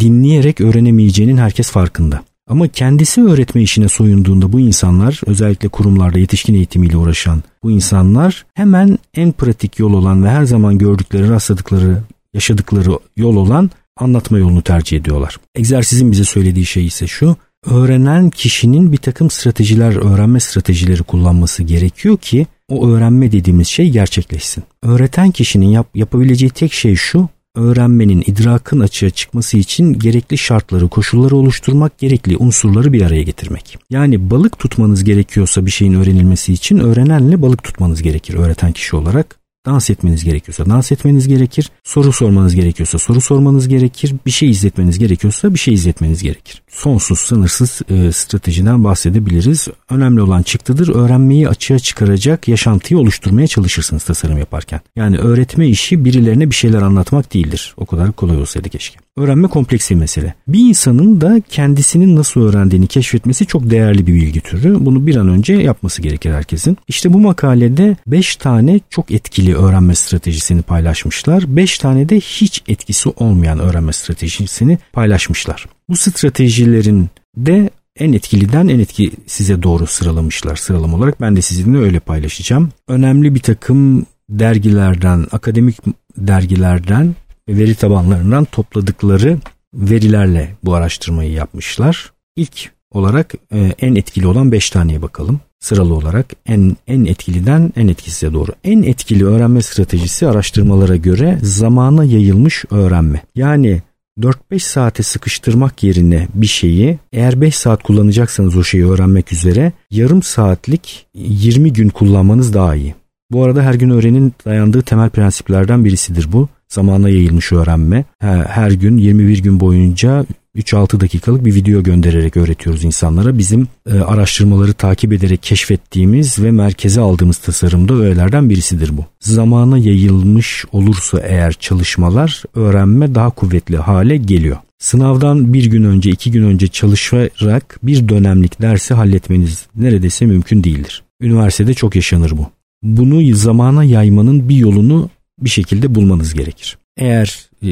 dinleyerek 0.00 0.60
öğrenemeyeceğinin 0.60 1.36
herkes 1.36 1.70
farkında. 1.70 2.22
Ama 2.48 2.68
kendisi 2.68 3.22
öğretme 3.22 3.62
işine 3.62 3.88
soyunduğunda 3.88 4.52
bu 4.52 4.60
insanlar 4.60 5.20
özellikle 5.26 5.68
kurumlarda 5.68 6.18
yetişkin 6.18 6.54
eğitimiyle 6.54 6.96
uğraşan 6.96 7.42
bu 7.62 7.70
insanlar 7.70 8.46
hemen 8.54 8.98
en 9.14 9.32
pratik 9.32 9.78
yol 9.78 9.92
olan 9.92 10.24
ve 10.24 10.30
her 10.30 10.44
zaman 10.44 10.78
gördükleri, 10.78 11.28
rastladıkları, 11.28 12.02
yaşadıkları 12.34 12.98
yol 13.16 13.36
olan 13.36 13.70
anlatma 13.96 14.38
yolunu 14.38 14.62
tercih 14.62 14.96
ediyorlar. 14.96 15.38
Egzersizin 15.54 16.12
bize 16.12 16.24
söylediği 16.24 16.66
şey 16.66 16.86
ise 16.86 17.06
şu. 17.06 17.36
Öğrenen 17.66 18.30
kişinin 18.30 18.92
bir 18.92 18.96
takım 18.96 19.30
stratejiler, 19.30 20.12
öğrenme 20.12 20.40
stratejileri 20.40 21.02
kullanması 21.02 21.62
gerekiyor 21.62 22.18
ki 22.18 22.46
o 22.68 22.88
öğrenme 22.88 23.32
dediğimiz 23.32 23.68
şey 23.68 23.90
gerçekleşsin. 23.90 24.64
Öğreten 24.82 25.30
kişinin 25.30 25.66
yap, 25.66 25.86
yapabileceği 25.94 26.50
tek 26.50 26.72
şey 26.72 26.96
şu 26.96 27.28
öğrenmenin, 27.54 28.22
idrakın 28.26 28.80
açığa 28.80 29.10
çıkması 29.10 29.56
için 29.56 29.92
gerekli 29.98 30.38
şartları, 30.38 30.88
koşulları 30.88 31.36
oluşturmak, 31.36 31.98
gerekli 31.98 32.36
unsurları 32.36 32.92
bir 32.92 33.02
araya 33.02 33.22
getirmek. 33.22 33.78
Yani 33.90 34.30
balık 34.30 34.58
tutmanız 34.58 35.04
gerekiyorsa 35.04 35.66
bir 35.66 35.70
şeyin 35.70 35.94
öğrenilmesi 35.94 36.52
için 36.52 36.78
öğrenenle 36.78 37.42
balık 37.42 37.62
tutmanız 37.62 38.02
gerekir 38.02 38.34
öğreten 38.34 38.72
kişi 38.72 38.96
olarak. 38.96 39.41
Dans 39.66 39.90
etmeniz 39.90 40.24
gerekiyorsa 40.24 40.66
dans 40.66 40.92
etmeniz 40.92 41.28
gerekir. 41.28 41.70
Soru 41.84 42.12
sormanız 42.12 42.54
gerekiyorsa 42.54 42.98
soru 42.98 43.20
sormanız 43.20 43.68
gerekir. 43.68 44.14
Bir 44.26 44.30
şey 44.30 44.50
izletmeniz 44.50 44.98
gerekiyorsa 44.98 45.54
bir 45.54 45.58
şey 45.58 45.74
izletmeniz 45.74 46.22
gerekir. 46.22 46.62
Sonsuz 46.68 47.18
sınırsız 47.18 47.82
e, 47.88 48.12
stratejiden 48.12 48.84
bahsedebiliriz. 48.84 49.68
Önemli 49.90 50.22
olan 50.22 50.42
çıktıdır. 50.42 50.94
Öğrenmeyi 50.94 51.48
açığa 51.48 51.78
çıkaracak 51.78 52.48
yaşantıyı 52.48 53.00
oluşturmaya 53.00 53.46
çalışırsınız 53.46 54.04
tasarım 54.04 54.38
yaparken. 54.38 54.80
Yani 54.96 55.18
öğretme 55.18 55.68
işi 55.68 56.04
birilerine 56.04 56.50
bir 56.50 56.54
şeyler 56.54 56.82
anlatmak 56.82 57.34
değildir. 57.34 57.74
O 57.76 57.86
kadar 57.86 58.12
kolay 58.12 58.36
olsaydı 58.36 58.68
keşke. 58.68 58.98
Öğrenme 59.16 59.48
kompleks 59.48 59.90
mesele. 59.90 60.34
Bir 60.48 60.58
insanın 60.58 61.20
da 61.20 61.40
kendisinin 61.48 62.16
nasıl 62.16 62.40
öğrendiğini 62.40 62.86
keşfetmesi 62.86 63.46
çok 63.46 63.70
değerli 63.70 64.06
bir 64.06 64.14
bilgi 64.14 64.40
türü. 64.40 64.84
Bunu 64.84 65.06
bir 65.06 65.16
an 65.16 65.28
önce 65.28 65.54
yapması 65.54 66.02
gerekir 66.02 66.32
herkesin. 66.32 66.78
İşte 66.88 67.12
bu 67.12 67.20
makalede 67.20 67.96
5 68.06 68.36
tane 68.36 68.80
çok 68.90 69.10
etkili 69.10 69.56
öğrenme 69.56 69.94
stratejisini 69.94 70.62
paylaşmışlar. 70.62 71.56
5 71.56 71.78
tane 71.78 72.08
de 72.08 72.16
hiç 72.16 72.62
etkisi 72.68 73.08
olmayan 73.08 73.58
öğrenme 73.58 73.92
stratejisini 73.92 74.78
paylaşmışlar. 74.92 75.66
Bu 75.88 75.96
stratejilerin 75.96 77.08
de 77.36 77.70
en 77.96 78.12
etkiliden 78.12 78.68
en 78.68 78.78
etki 78.78 79.12
size 79.26 79.62
doğru 79.62 79.86
sıralamışlar 79.86 80.56
sıralama 80.56 80.96
olarak. 80.96 81.20
Ben 81.20 81.36
de 81.36 81.42
sizinle 81.42 81.78
öyle 81.78 82.00
paylaşacağım. 82.00 82.72
Önemli 82.88 83.34
bir 83.34 83.40
takım 83.40 84.06
dergilerden, 84.28 85.26
akademik 85.32 85.76
dergilerden 86.16 87.14
veri 87.48 87.74
tabanlarından 87.74 88.44
topladıkları 88.44 89.38
verilerle 89.74 90.56
bu 90.64 90.74
araştırmayı 90.74 91.32
yapmışlar. 91.32 92.12
İlk 92.36 92.70
olarak 92.90 93.34
e, 93.52 93.72
en 93.78 93.94
etkili 93.94 94.26
olan 94.26 94.52
5 94.52 94.70
taneye 94.70 95.02
bakalım. 95.02 95.40
Sıralı 95.60 95.94
olarak 95.94 96.26
en 96.46 96.76
en 96.86 97.04
etkiliden 97.04 97.72
en 97.76 97.88
etkisize 97.88 98.32
doğru. 98.32 98.50
En 98.64 98.82
etkili 98.82 99.26
öğrenme 99.26 99.62
stratejisi 99.62 100.28
araştırmalara 100.28 100.96
göre 100.96 101.38
zamana 101.42 102.04
yayılmış 102.04 102.64
öğrenme. 102.70 103.22
Yani 103.34 103.82
4-5 104.20 104.58
saate 104.58 105.02
sıkıştırmak 105.02 105.82
yerine 105.82 106.28
bir 106.34 106.46
şeyi 106.46 106.98
eğer 107.12 107.40
5 107.40 107.56
saat 107.56 107.82
kullanacaksanız 107.82 108.56
o 108.56 108.64
şeyi 108.64 108.86
öğrenmek 108.86 109.32
üzere 109.32 109.72
yarım 109.90 110.22
saatlik 110.22 111.06
20 111.14 111.72
gün 111.72 111.88
kullanmanız 111.88 112.54
daha 112.54 112.74
iyi. 112.76 112.94
Bu 113.30 113.44
arada 113.44 113.62
her 113.62 113.74
gün 113.74 113.90
öğrenin 113.90 114.32
dayandığı 114.44 114.82
temel 114.82 115.10
prensiplerden 115.10 115.84
birisidir 115.84 116.32
bu 116.32 116.48
zamana 116.72 117.08
yayılmış 117.08 117.52
öğrenme. 117.52 118.04
Her 118.46 118.70
gün 118.70 118.96
21 118.98 119.38
gün 119.38 119.60
boyunca 119.60 120.26
3-6 120.56 121.00
dakikalık 121.00 121.44
bir 121.44 121.54
video 121.54 121.82
göndererek 121.82 122.36
öğretiyoruz 122.36 122.84
insanlara. 122.84 123.38
Bizim 123.38 123.68
e, 123.90 123.98
araştırmaları 123.98 124.72
takip 124.72 125.12
ederek 125.12 125.42
keşfettiğimiz 125.42 126.42
ve 126.42 126.50
merkeze 126.50 127.00
aldığımız 127.00 127.38
tasarımda 127.38 127.94
öğelerden 127.94 128.50
birisidir 128.50 128.96
bu. 128.96 129.04
Zamana 129.20 129.78
yayılmış 129.78 130.64
olursa 130.72 131.20
eğer 131.20 131.52
çalışmalar 131.52 132.42
öğrenme 132.54 133.14
daha 133.14 133.30
kuvvetli 133.30 133.76
hale 133.76 134.16
geliyor. 134.16 134.56
Sınavdan 134.78 135.52
bir 135.52 135.64
gün 135.64 135.84
önce, 135.84 136.10
iki 136.10 136.30
gün 136.30 136.42
önce 136.42 136.68
çalışarak 136.68 137.78
bir 137.82 138.08
dönemlik 138.08 138.62
dersi 138.62 138.94
halletmeniz 138.94 139.66
neredeyse 139.76 140.26
mümkün 140.26 140.64
değildir. 140.64 141.02
Üniversitede 141.20 141.74
çok 141.74 141.96
yaşanır 141.96 142.32
bu. 142.36 142.46
Bunu 142.82 143.34
zamana 143.34 143.84
yaymanın 143.84 144.48
bir 144.48 144.56
yolunu 144.56 145.10
bir 145.38 145.50
şekilde 145.50 145.94
bulmanız 145.94 146.34
gerekir. 146.34 146.78
Eğer 146.96 147.50
e, 147.62 147.68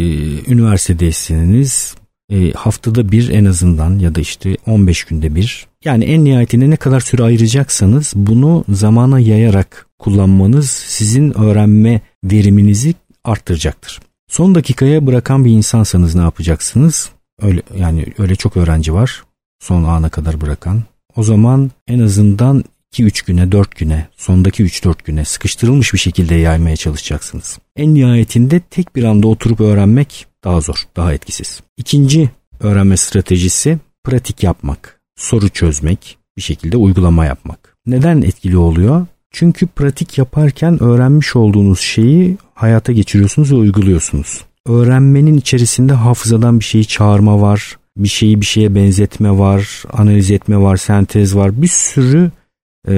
üniversitedeyseniz 0.52 1.94
e, 2.30 2.52
haftada 2.52 3.12
bir 3.12 3.28
en 3.28 3.44
azından 3.44 3.98
ya 3.98 4.14
da 4.14 4.20
işte 4.20 4.56
15 4.66 5.04
günde 5.04 5.34
bir 5.34 5.66
yani 5.84 6.04
en 6.04 6.24
nihayetinde 6.24 6.70
ne 6.70 6.76
kadar 6.76 7.00
süre 7.00 7.22
ayıracaksanız 7.22 8.12
bunu 8.16 8.64
zamana 8.68 9.20
yayarak 9.20 9.86
kullanmanız 9.98 10.70
sizin 10.70 11.38
öğrenme 11.38 12.00
veriminizi 12.24 12.94
arttıracaktır. 13.24 14.00
Son 14.28 14.54
dakikaya 14.54 15.06
bırakan 15.06 15.44
bir 15.44 15.50
insansanız 15.50 16.14
ne 16.14 16.22
yapacaksınız? 16.22 17.10
Öyle 17.42 17.62
yani 17.78 18.06
öyle 18.18 18.36
çok 18.36 18.56
öğrenci 18.56 18.94
var. 18.94 19.22
Son 19.60 19.84
ana 19.84 20.08
kadar 20.08 20.40
bırakan. 20.40 20.82
O 21.16 21.22
zaman 21.22 21.70
en 21.88 22.00
azından 22.00 22.64
2-3 22.94 23.26
güne 23.26 23.52
4 23.52 23.76
güne 23.76 24.08
sondaki 24.16 24.64
3-4 24.64 24.94
güne 25.04 25.24
sıkıştırılmış 25.24 25.92
bir 25.92 25.98
şekilde 25.98 26.34
yaymaya 26.34 26.76
çalışacaksınız. 26.76 27.58
En 27.76 27.94
nihayetinde 27.94 28.60
tek 28.60 28.96
bir 28.96 29.04
anda 29.04 29.28
oturup 29.28 29.60
öğrenmek 29.60 30.26
daha 30.44 30.60
zor, 30.60 30.84
daha 30.96 31.12
etkisiz. 31.14 31.60
İkinci 31.76 32.30
öğrenme 32.60 32.96
stratejisi 32.96 33.78
pratik 34.04 34.42
yapmak, 34.42 35.00
soru 35.16 35.48
çözmek, 35.48 36.18
bir 36.36 36.42
şekilde 36.42 36.76
uygulama 36.76 37.24
yapmak. 37.24 37.76
Neden 37.86 38.22
etkili 38.22 38.56
oluyor? 38.56 39.06
Çünkü 39.30 39.66
pratik 39.66 40.18
yaparken 40.18 40.82
öğrenmiş 40.82 41.36
olduğunuz 41.36 41.80
şeyi 41.80 42.36
hayata 42.54 42.92
geçiriyorsunuz 42.92 43.52
ve 43.52 43.56
uyguluyorsunuz. 43.56 44.44
Öğrenmenin 44.66 45.34
içerisinde 45.34 45.92
hafızadan 45.92 46.60
bir 46.60 46.64
şeyi 46.64 46.84
çağırma 46.84 47.40
var, 47.40 47.76
bir 47.96 48.08
şeyi 48.08 48.40
bir 48.40 48.46
şeye 48.46 48.74
benzetme 48.74 49.38
var, 49.38 49.82
analiz 49.92 50.30
etme 50.30 50.58
var, 50.58 50.76
sentez 50.76 51.36
var. 51.36 51.62
Bir 51.62 51.68
sürü 51.68 52.30
e, 52.88 52.92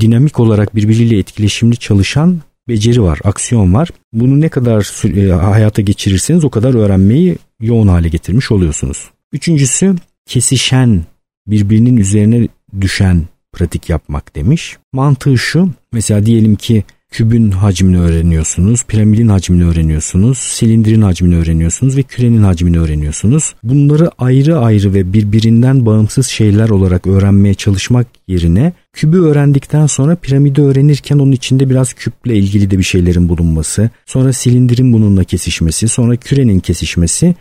dinamik 0.00 0.40
olarak 0.40 0.76
birbiriyle 0.76 1.18
etkileşimli 1.18 1.76
çalışan 1.76 2.40
beceri 2.68 3.02
var, 3.02 3.18
aksiyon 3.24 3.74
var. 3.74 3.88
Bunu 4.12 4.40
ne 4.40 4.48
kadar 4.48 5.04
e, 5.04 5.32
hayata 5.32 5.82
geçirirseniz 5.82 6.44
o 6.44 6.50
kadar 6.50 6.74
öğrenmeyi 6.74 7.36
yoğun 7.60 7.88
hale 7.88 8.08
getirmiş 8.08 8.52
oluyorsunuz. 8.52 9.10
Üçüncüsü 9.32 9.96
kesişen, 10.26 11.04
birbirinin 11.46 11.96
üzerine 11.96 12.48
düşen 12.80 13.22
pratik 13.52 13.90
yapmak 13.90 14.36
demiş. 14.36 14.76
Mantığı 14.92 15.38
şu, 15.38 15.70
mesela 15.92 16.26
diyelim 16.26 16.56
ki 16.56 16.84
kübün 17.10 17.50
hacmini 17.50 17.98
öğreniyorsunuz, 17.98 18.84
piramidin 18.84 19.28
hacmini 19.28 19.64
öğreniyorsunuz, 19.64 20.38
silindirin 20.38 21.02
hacmini 21.02 21.36
öğreniyorsunuz 21.36 21.96
ve 21.96 22.02
kürenin 22.02 22.42
hacmini 22.42 22.78
öğreniyorsunuz. 22.78 23.54
Bunları 23.62 24.10
ayrı 24.18 24.58
ayrı 24.58 24.94
ve 24.94 25.12
birbirinden 25.12 25.86
bağımsız 25.86 26.26
şeyler 26.26 26.68
olarak 26.68 27.06
öğrenmeye 27.06 27.54
çalışmak 27.54 28.06
yerine 28.28 28.72
kübü 28.92 29.18
öğrendikten 29.18 29.86
sonra 29.86 30.16
piramidi 30.16 30.62
öğrenirken 30.62 31.18
onun 31.18 31.32
içinde 31.32 31.70
biraz 31.70 31.92
küple 31.92 32.36
ilgili 32.36 32.70
de 32.70 32.78
bir 32.78 32.82
şeylerin 32.82 33.28
bulunması, 33.28 33.90
sonra 34.06 34.32
silindirin 34.32 34.92
bununla 34.92 35.24
kesişmesi, 35.24 35.88
sonra 35.88 36.16
kürenin 36.16 36.60
kesişmesi 36.60 37.34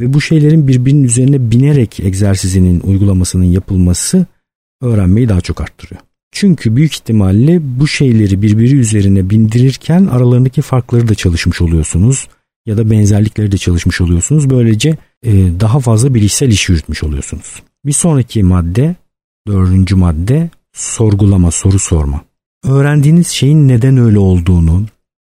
ve 0.00 0.14
bu 0.14 0.20
şeylerin 0.20 0.68
birbirinin 0.68 1.04
üzerine 1.04 1.50
binerek 1.50 2.00
egzersizinin 2.00 2.80
uygulamasının 2.80 3.44
yapılması 3.44 4.26
öğrenmeyi 4.82 5.28
daha 5.28 5.40
çok 5.40 5.60
arttırıyor. 5.60 6.00
Çünkü 6.32 6.76
büyük 6.76 6.94
ihtimalle 6.94 7.58
bu 7.80 7.88
şeyleri 7.88 8.42
birbiri 8.42 8.76
üzerine 8.76 9.30
bindirirken 9.30 10.06
aralarındaki 10.06 10.62
farkları 10.62 11.08
da 11.08 11.14
çalışmış 11.14 11.60
oluyorsunuz 11.60 12.28
ya 12.66 12.76
da 12.76 12.90
benzerlikleri 12.90 13.52
de 13.52 13.58
çalışmış 13.58 14.00
oluyorsunuz. 14.00 14.50
Böylece 14.50 14.96
e, 15.22 15.32
daha 15.60 15.80
fazla 15.80 16.14
bilişsel 16.14 16.48
iş 16.48 16.68
yürütmüş 16.68 17.02
oluyorsunuz. 17.02 17.62
Bir 17.84 17.92
sonraki 17.92 18.42
madde, 18.42 18.96
dördüncü 19.46 19.96
madde 19.96 20.50
sorgulama, 20.72 21.50
soru 21.50 21.78
sorma. 21.78 22.20
Öğrendiğiniz 22.64 23.28
şeyin 23.28 23.68
neden 23.68 23.96
öyle 23.96 24.18
olduğunu, 24.18 24.86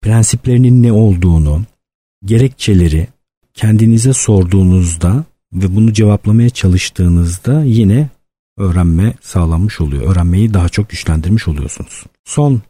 prensiplerinin 0.02 0.82
ne 0.82 0.92
olduğunu, 0.92 1.62
gerekçeleri 2.24 3.08
kendinize 3.54 4.12
sorduğunuzda 4.12 5.24
ve 5.52 5.76
bunu 5.76 5.92
cevaplamaya 5.92 6.50
çalıştığınızda 6.50 7.64
yine 7.64 8.08
öğrenme 8.58 9.14
sağlanmış 9.20 9.80
oluyor. 9.80 10.12
Öğrenmeyi 10.12 10.54
daha 10.54 10.68
çok 10.68 10.88
güçlendirmiş 10.88 11.48
oluyorsunuz. 11.48 12.04
Son 12.24 12.62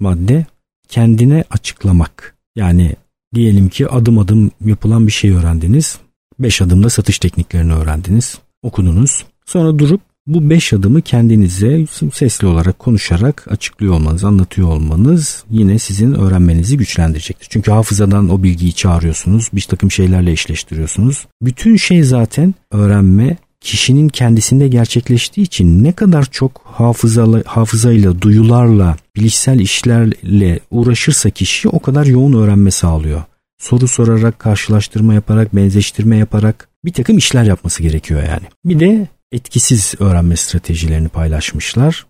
madde 0.00 0.46
kendine 0.88 1.44
açıklamak. 1.50 2.34
Yani 2.56 2.96
diyelim 3.34 3.68
ki 3.68 3.88
adım 3.88 4.18
adım 4.18 4.50
yapılan 4.64 5.06
bir 5.06 5.12
şey 5.12 5.30
öğrendiniz. 5.30 5.98
Beş 6.38 6.62
adımda 6.62 6.90
satış 6.90 7.18
tekniklerini 7.18 7.74
öğrendiniz. 7.74 8.38
Okudunuz. 8.62 9.24
Sonra 9.46 9.78
durup 9.78 10.00
bu 10.26 10.50
beş 10.50 10.72
adımı 10.72 11.02
kendinize 11.02 11.86
sesli 12.12 12.46
olarak 12.46 12.78
konuşarak 12.78 13.46
açıklıyor 13.50 13.94
olmanız, 13.94 14.24
anlatıyor 14.24 14.68
olmanız 14.68 15.44
yine 15.50 15.78
sizin 15.78 16.14
öğrenmenizi 16.14 16.76
güçlendirecektir. 16.76 17.46
Çünkü 17.50 17.70
hafızadan 17.70 18.28
o 18.28 18.42
bilgiyi 18.42 18.72
çağırıyorsunuz, 18.72 19.50
bir 19.52 19.62
takım 19.62 19.90
şeylerle 19.90 20.32
eşleştiriyorsunuz. 20.32 21.26
Bütün 21.42 21.76
şey 21.76 22.02
zaten 22.02 22.54
öğrenme 22.70 23.36
kişinin 23.64 24.08
kendisinde 24.08 24.68
gerçekleştiği 24.68 25.46
için 25.46 25.84
ne 25.84 25.92
kadar 25.92 26.24
çok 26.24 26.60
hafızalı, 26.64 27.44
hafızayla, 27.44 28.22
duyularla, 28.22 28.96
bilişsel 29.16 29.60
işlerle 29.60 30.60
uğraşırsa 30.70 31.30
kişi 31.30 31.68
o 31.68 31.80
kadar 31.80 32.06
yoğun 32.06 32.32
öğrenme 32.32 32.70
sağlıyor. 32.70 33.22
Soru 33.58 33.88
sorarak, 33.88 34.38
karşılaştırma 34.38 35.14
yaparak, 35.14 35.56
benzeştirme 35.56 36.16
yaparak 36.16 36.68
bir 36.84 36.92
takım 36.92 37.18
işler 37.18 37.44
yapması 37.44 37.82
gerekiyor 37.82 38.22
yani. 38.22 38.46
Bir 38.64 38.80
de 38.80 39.08
etkisiz 39.32 39.94
öğrenme 39.98 40.36
stratejilerini 40.36 41.08
paylaşmışlar. 41.08 42.06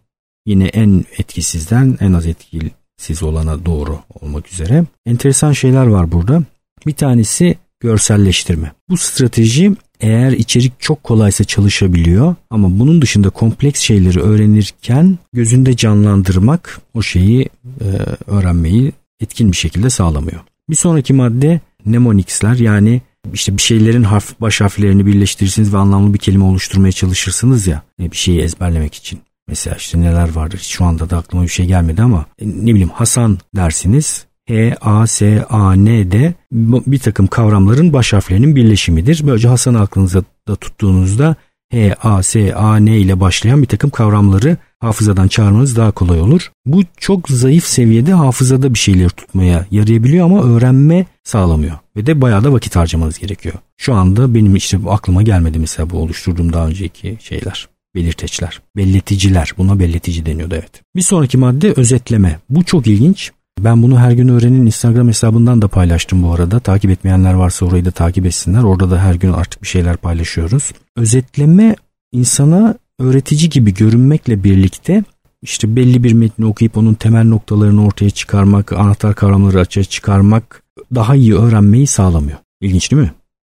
Yine 0.47 0.67
en 0.67 1.05
etkisizden 1.19 1.99
en 2.01 2.13
az 2.13 2.27
etkisiz 2.27 3.23
olana 3.23 3.67
doğru 3.67 3.99
olmak 4.21 4.53
üzere. 4.53 4.85
Enteresan 5.07 5.53
şeyler 5.53 5.87
var 5.87 6.13
burada. 6.13 6.43
Bir 6.87 6.95
tanesi 6.95 7.59
görselleştirme. 7.81 8.73
Bu 8.89 8.97
strateji 8.97 9.73
eğer 10.05 10.33
içerik 10.33 10.81
çok 10.81 11.03
kolaysa 11.03 11.45
çalışabiliyor 11.45 12.35
ama 12.51 12.79
bunun 12.79 13.03
dışında 13.03 13.31
kompleks 13.31 13.81
şeyleri 13.81 14.21
öğrenirken 14.21 15.19
gözünde 15.33 15.77
canlandırmak 15.77 16.81
o 16.95 17.03
şeyi 17.03 17.49
e, 17.81 17.87
öğrenmeyi 18.27 18.93
etkin 19.21 19.53
bir 19.53 19.57
şekilde 19.57 19.91
sağlamıyor. 19.91 20.41
Bir 20.71 20.77
sonraki 20.77 21.13
madde 21.13 21.61
mnemonics'ler 21.85 22.55
yani 22.55 23.03
işte 23.33 23.57
bir 23.57 23.63
şeylerin 23.63 24.03
harf, 24.03 24.41
baş 24.41 24.61
harflerini 24.61 25.07
birleştirirsiniz 25.07 25.75
ve 25.75 25.79
anlamlı 25.79 26.15
bir 26.15 26.19
kelime 26.19 26.45
oluşturmaya 26.45 26.93
çalışırsınız 26.93 27.67
ya 27.67 27.83
e, 28.01 28.11
bir 28.11 28.17
şeyi 28.17 28.41
ezberlemek 28.41 28.95
için. 28.95 29.21
Mesela 29.49 29.77
işte 29.77 30.01
neler 30.01 30.33
vardır 30.33 30.59
şu 30.71 30.85
anda 30.85 31.11
da 31.11 31.19
aklıma 31.19 31.45
bir 31.45 31.49
şey 31.49 31.67
gelmedi 31.67 32.03
ama 32.03 32.27
e, 32.39 32.49
ne 32.49 32.71
bileyim 32.71 32.91
Hasan 32.95 33.39
dersiniz 33.57 34.27
H, 34.49 34.77
A, 34.81 35.07
S, 35.07 35.45
A, 35.51 35.73
N 35.73 36.11
de 36.11 36.35
bir 36.53 36.99
takım 36.99 37.27
kavramların 37.27 37.93
baş 37.93 38.13
harflerinin 38.13 38.57
birleşimidir. 38.57 39.27
Böylece 39.27 39.49
Hasan 39.49 39.75
aklınıza 39.75 40.23
da 40.49 40.57
tuttuğunuzda 40.57 41.37
H, 41.73 41.95
A, 42.03 42.23
S, 42.23 42.55
A, 42.55 42.77
N 42.77 42.97
ile 42.97 43.21
başlayan 43.21 43.63
bir 43.63 43.67
takım 43.67 43.91
kavramları 43.91 44.57
hafızadan 44.81 45.29
çağırmanız 45.29 45.77
daha 45.77 45.91
kolay 45.91 46.21
olur. 46.21 46.53
Bu 46.67 46.83
çok 46.97 47.29
zayıf 47.29 47.65
seviyede 47.65 48.13
hafızada 48.13 48.75
bir 48.75 48.79
şeyleri 48.79 49.09
tutmaya 49.09 49.67
yarayabiliyor 49.71 50.27
ama 50.27 50.43
öğrenme 50.43 51.07
sağlamıyor. 51.25 51.75
Ve 51.97 52.07
de 52.07 52.21
bayağı 52.21 52.45
da 52.45 52.53
vakit 52.53 52.77
harcamanız 52.77 53.19
gerekiyor. 53.19 53.55
Şu 53.77 53.95
anda 53.95 54.35
benim 54.35 54.57
işte 54.57 54.79
aklıma 54.89 55.23
gelmedi 55.23 55.59
mesela 55.59 55.91
bu 55.91 55.99
oluşturduğum 55.99 56.53
daha 56.53 56.67
önceki 56.67 57.19
şeyler 57.21 57.69
belirteçler, 57.95 58.61
belleticiler. 58.77 59.53
Buna 59.59 59.79
belletici 59.79 60.27
deniyordu 60.27 60.55
evet. 60.55 60.83
Bir 60.97 61.03
sonraki 61.03 61.39
madde 61.39 61.73
özetleme. 61.77 62.39
Bu 62.51 62.65
çok 62.65 62.87
ilginç. 62.87 63.33
Ben 63.61 63.83
bunu 63.83 63.99
her 63.99 64.13
gün 64.13 64.29
öğrenin 64.29 64.67
Instagram 64.67 65.09
hesabından 65.09 65.63
da 65.63 65.69
paylaştım 65.69 66.23
bu 66.23 66.33
arada. 66.33 66.61
Takip 66.61 66.91
etmeyenler 66.91 67.35
varsa 67.35 67.67
orayı 67.67 67.85
da 67.85 67.91
takip 67.91 68.27
etsinler. 68.27 68.63
Orada 68.63 68.91
da 68.91 69.03
her 69.03 69.15
gün 69.15 69.33
artık 69.33 69.63
bir 69.63 69.69
şeyler 69.69 69.97
paylaşıyoruz. 69.97 70.73
Özetleme 70.97 71.77
insana 72.13 72.75
öğretici 72.99 73.49
gibi 73.49 73.75
görünmekle 73.75 74.45
birlikte 74.45 75.05
işte 75.43 75.77
belli 75.77 76.05
bir 76.05 76.13
metni 76.13 76.47
okuyup 76.47 76.77
onun 76.77 76.95
temel 76.95 77.25
noktalarını 77.25 77.87
ortaya 77.87 78.11
çıkarmak, 78.11 78.73
anahtar 78.73 79.15
kavramları 79.15 79.61
açığa 79.61 79.85
çıkarmak 79.85 80.63
daha 80.95 81.15
iyi 81.15 81.35
öğrenmeyi 81.35 81.87
sağlamıyor. 81.87 82.39
İlginç 82.61 82.93
değil 82.93 83.03
mi? 83.03 83.13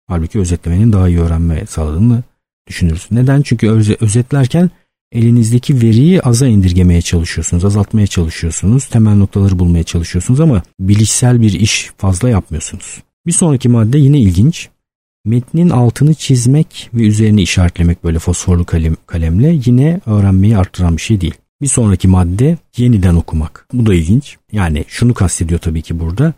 Halbuki 0.08 0.40
özetlemenin 0.40 0.94
daha 0.94 1.10
iyi 1.10 1.20
öğrenme 1.20 1.66
sağladığını 1.66 2.24
düşünürüz. 2.68 3.08
Neden? 3.12 3.42
Çünkü 3.42 3.70
özetlerken 4.02 4.70
elinizdeki 5.12 5.82
veriyi 5.82 6.22
aza 6.22 6.48
indirgemeye 6.48 7.02
çalışıyorsunuz, 7.02 7.66
azaltmaya 7.66 8.08
çalışıyorsunuz, 8.08 8.86
temel 8.86 9.16
noktaları 9.16 9.60
bulmaya 9.60 9.84
çalışıyorsunuz 9.84 10.40
ama 10.40 10.64
bilişsel 10.80 11.42
bir 11.42 11.54
iş 11.54 11.92
fazla 11.98 12.30
yapmıyorsunuz. 12.30 13.02
Bir 13.28 13.32
sonraki 13.32 13.70
madde 13.70 13.98
yine 13.98 14.20
ilginç. 14.20 14.70
Metnin 15.26 15.70
altını 15.70 16.14
çizmek 16.14 16.90
ve 16.94 17.02
üzerini 17.02 17.42
işaretlemek 17.42 18.04
böyle 18.04 18.20
fosforlu 18.20 18.66
kalem, 18.66 18.96
kalemle 19.06 19.60
yine 19.66 20.02
öğrenmeyi 20.06 20.58
arttıran 20.58 20.98
bir 20.98 21.02
şey 21.02 21.22
değil. 21.22 21.34
Bir 21.62 21.68
sonraki 21.68 22.08
madde 22.08 22.58
yeniden 22.78 23.16
okumak. 23.16 23.68
Bu 23.74 23.86
da 23.86 23.94
ilginç. 23.94 24.38
Yani 24.52 24.86
şunu 24.88 25.14
kastediyor 25.14 25.60
tabii 25.60 25.82
ki 25.82 26.00
burada. 26.00 26.34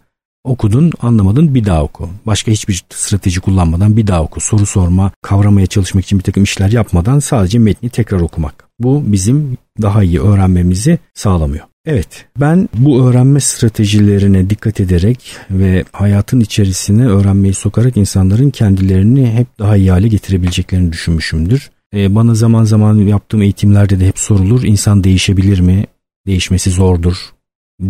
Okudun, 0.47 0.91
anlamadın 1.01 1.55
bir 1.55 1.65
daha 1.65 1.83
oku. 1.83 2.09
Başka 2.25 2.51
hiçbir 2.51 2.83
strateji 2.89 3.39
kullanmadan 3.39 3.97
bir 3.97 4.07
daha 4.07 4.23
oku. 4.23 4.39
Soru 4.39 4.65
sorma, 4.65 5.11
kavramaya 5.21 5.67
çalışmak 5.67 6.03
için 6.05 6.19
bir 6.19 6.23
takım 6.23 6.43
işler 6.43 6.71
yapmadan 6.71 7.19
sadece 7.19 7.59
metni 7.59 7.89
tekrar 7.89 8.19
okumak. 8.19 8.67
Bu 8.79 9.03
bizim 9.05 9.57
daha 9.81 10.03
iyi 10.03 10.21
öğrenmemizi 10.21 10.99
sağlamıyor. 11.13 11.65
Evet, 11.85 12.25
ben 12.39 12.69
bu 12.73 13.07
öğrenme 13.07 13.39
stratejilerine 13.39 14.49
dikkat 14.49 14.79
ederek 14.79 15.35
ve 15.51 15.83
hayatın 15.91 16.39
içerisine 16.39 17.07
öğrenmeyi 17.07 17.53
sokarak 17.53 17.97
insanların 17.97 18.49
kendilerini 18.49 19.31
hep 19.31 19.47
daha 19.59 19.77
iyi 19.77 19.91
hale 19.91 20.07
getirebileceklerini 20.07 20.91
düşünmüşümdür. 20.91 21.69
Ee, 21.93 22.15
bana 22.15 22.35
zaman 22.35 22.63
zaman 22.63 22.95
yaptığım 22.95 23.41
eğitimlerde 23.41 23.99
de 23.99 24.07
hep 24.07 24.19
sorulur, 24.19 24.63
insan 24.63 25.03
değişebilir 25.03 25.59
mi? 25.59 25.85
Değişmesi 26.27 26.71
zordur 26.71 27.17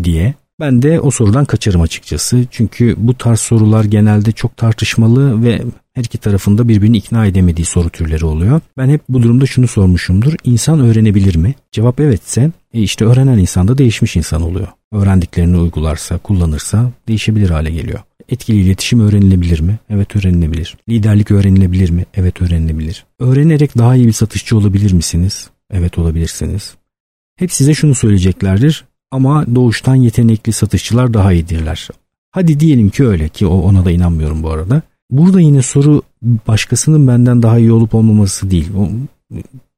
diye. 0.03 0.33
Ben 0.59 0.81
de 0.81 0.99
o 0.99 1.11
sorudan 1.11 1.45
kaçarım 1.45 1.81
açıkçası. 1.81 2.45
Çünkü 2.51 2.95
bu 2.97 3.13
tarz 3.13 3.39
sorular 3.39 3.83
genelde 3.83 4.31
çok 4.31 4.57
tartışmalı 4.57 5.43
ve 5.43 5.61
her 5.93 6.03
iki 6.03 6.17
tarafında 6.17 6.67
birbirini 6.67 6.97
ikna 6.97 7.25
edemediği 7.25 7.65
soru 7.65 7.89
türleri 7.89 8.25
oluyor. 8.25 8.61
Ben 8.77 8.89
hep 8.89 9.01
bu 9.09 9.23
durumda 9.23 9.45
şunu 9.45 9.67
sormuşumdur. 9.67 10.33
İnsan 10.43 10.79
öğrenebilir 10.79 11.35
mi? 11.35 11.55
Cevap 11.71 11.99
evetse 11.99 12.51
e 12.73 12.81
işte 12.81 13.05
öğrenen 13.05 13.37
insan 13.37 13.67
da 13.67 13.77
değişmiş 13.77 14.15
insan 14.15 14.41
oluyor. 14.41 14.67
Öğrendiklerini 14.91 15.57
uygularsa, 15.57 16.17
kullanırsa 16.17 16.91
değişebilir 17.07 17.49
hale 17.49 17.71
geliyor. 17.71 17.99
Etkili 18.29 18.61
iletişim 18.61 18.99
öğrenilebilir 18.99 19.59
mi? 19.59 19.79
Evet 19.89 20.15
öğrenilebilir. 20.15 20.77
Liderlik 20.89 21.31
öğrenilebilir 21.31 21.89
mi? 21.89 22.05
Evet 22.13 22.41
öğrenilebilir. 22.41 23.05
Öğrenerek 23.19 23.77
daha 23.77 23.95
iyi 23.95 24.07
bir 24.07 24.13
satışçı 24.13 24.57
olabilir 24.57 24.93
misiniz? 24.93 25.49
Evet 25.71 25.97
olabilirsiniz. 25.97 26.75
Hep 27.35 27.51
size 27.51 27.73
şunu 27.73 27.95
söyleyeceklerdir 27.95 28.85
ama 29.11 29.55
doğuştan 29.55 29.95
yetenekli 29.95 30.53
satışçılar 30.53 31.13
daha 31.13 31.33
iyidirler. 31.33 31.87
Hadi 32.31 32.59
diyelim 32.59 32.89
ki 32.89 33.07
öyle 33.07 33.29
ki 33.29 33.45
ona 33.47 33.85
da 33.85 33.91
inanmıyorum 33.91 34.43
bu 34.43 34.49
arada. 34.49 34.81
Burada 35.11 35.41
yine 35.41 35.61
soru 35.61 36.01
başkasının 36.21 37.07
benden 37.07 37.43
daha 37.43 37.57
iyi 37.57 37.71
olup 37.71 37.95
olmaması 37.95 38.51
değil. 38.51 38.69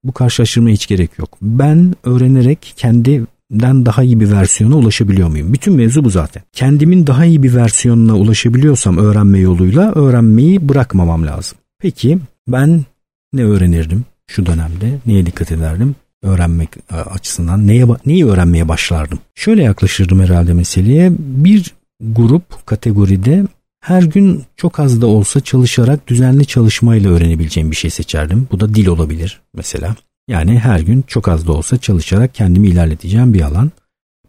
Bu 0.04 0.12
karşılaştırmaya 0.12 0.74
hiç 0.74 0.88
gerek 0.88 1.20
yok. 1.20 1.38
Ben 1.42 1.96
öğrenerek 2.04 2.74
kendimden 2.78 3.86
daha 3.86 4.04
iyi 4.04 4.20
bir 4.20 4.32
versiyona 4.32 4.76
ulaşabiliyor 4.76 5.30
muyum? 5.30 5.54
Bütün 5.54 5.74
mevzu 5.74 6.04
bu 6.04 6.10
zaten. 6.10 6.44
Kendimin 6.54 7.08
daha 7.08 7.26
iyi 7.26 7.44
bir 7.44 7.56
versiyonuna 7.56 8.18
ulaşabiliyorsam 8.18 8.98
öğrenme 8.98 9.39
yoluyla 9.39 9.92
öğrenmeyi 9.92 10.70
bırakmamam 10.70 11.26
lazım. 11.26 11.58
Peki 11.80 12.20
ben 12.48 12.86
ne 13.34 13.44
öğrenirdim 13.44 14.06
şu 14.28 14.46
dönemde? 14.46 15.00
Neye 15.06 15.26
dikkat 15.26 15.52
ederdim? 15.52 15.96
Öğrenmek 16.23 16.69
e, 16.91 16.95
açısından 16.95 17.67
neye 17.67 17.86
neyi 18.05 18.25
öğrenmeye 18.25 18.67
başlardım? 18.67 19.19
Şöyle 19.36 19.63
yaklaşırdım 19.63 20.19
herhalde 20.19 20.53
meseleye. 20.53 21.12
Bir 21.19 21.73
grup 22.01 22.67
kategoride 22.67 23.43
her 23.82 24.03
gün 24.03 24.43
çok 24.55 24.79
az 24.79 25.01
da 25.01 25.08
olsa 25.08 25.39
çalışarak 25.39 26.08
düzenli 26.08 26.45
çalışmayla 26.45 27.12
öğrenebileceğim 27.12 27.71
bir 27.71 27.75
şey 27.75 27.89
seçerdim. 27.89 28.47
Bu 28.51 28.60
da 28.60 28.75
dil 28.75 28.88
olabilir 28.88 29.41
mesela. 29.53 29.95
Yani 30.27 30.60
her 30.60 30.79
gün 30.79 31.03
çok 31.08 31.27
az 31.27 31.47
da 31.47 31.53
olsa 31.53 31.77
çalışarak 31.77 32.36
kendimi 32.36 32.67
ilerleteceğim 32.67 33.34
bir 33.34 33.41
alan. 33.41 33.71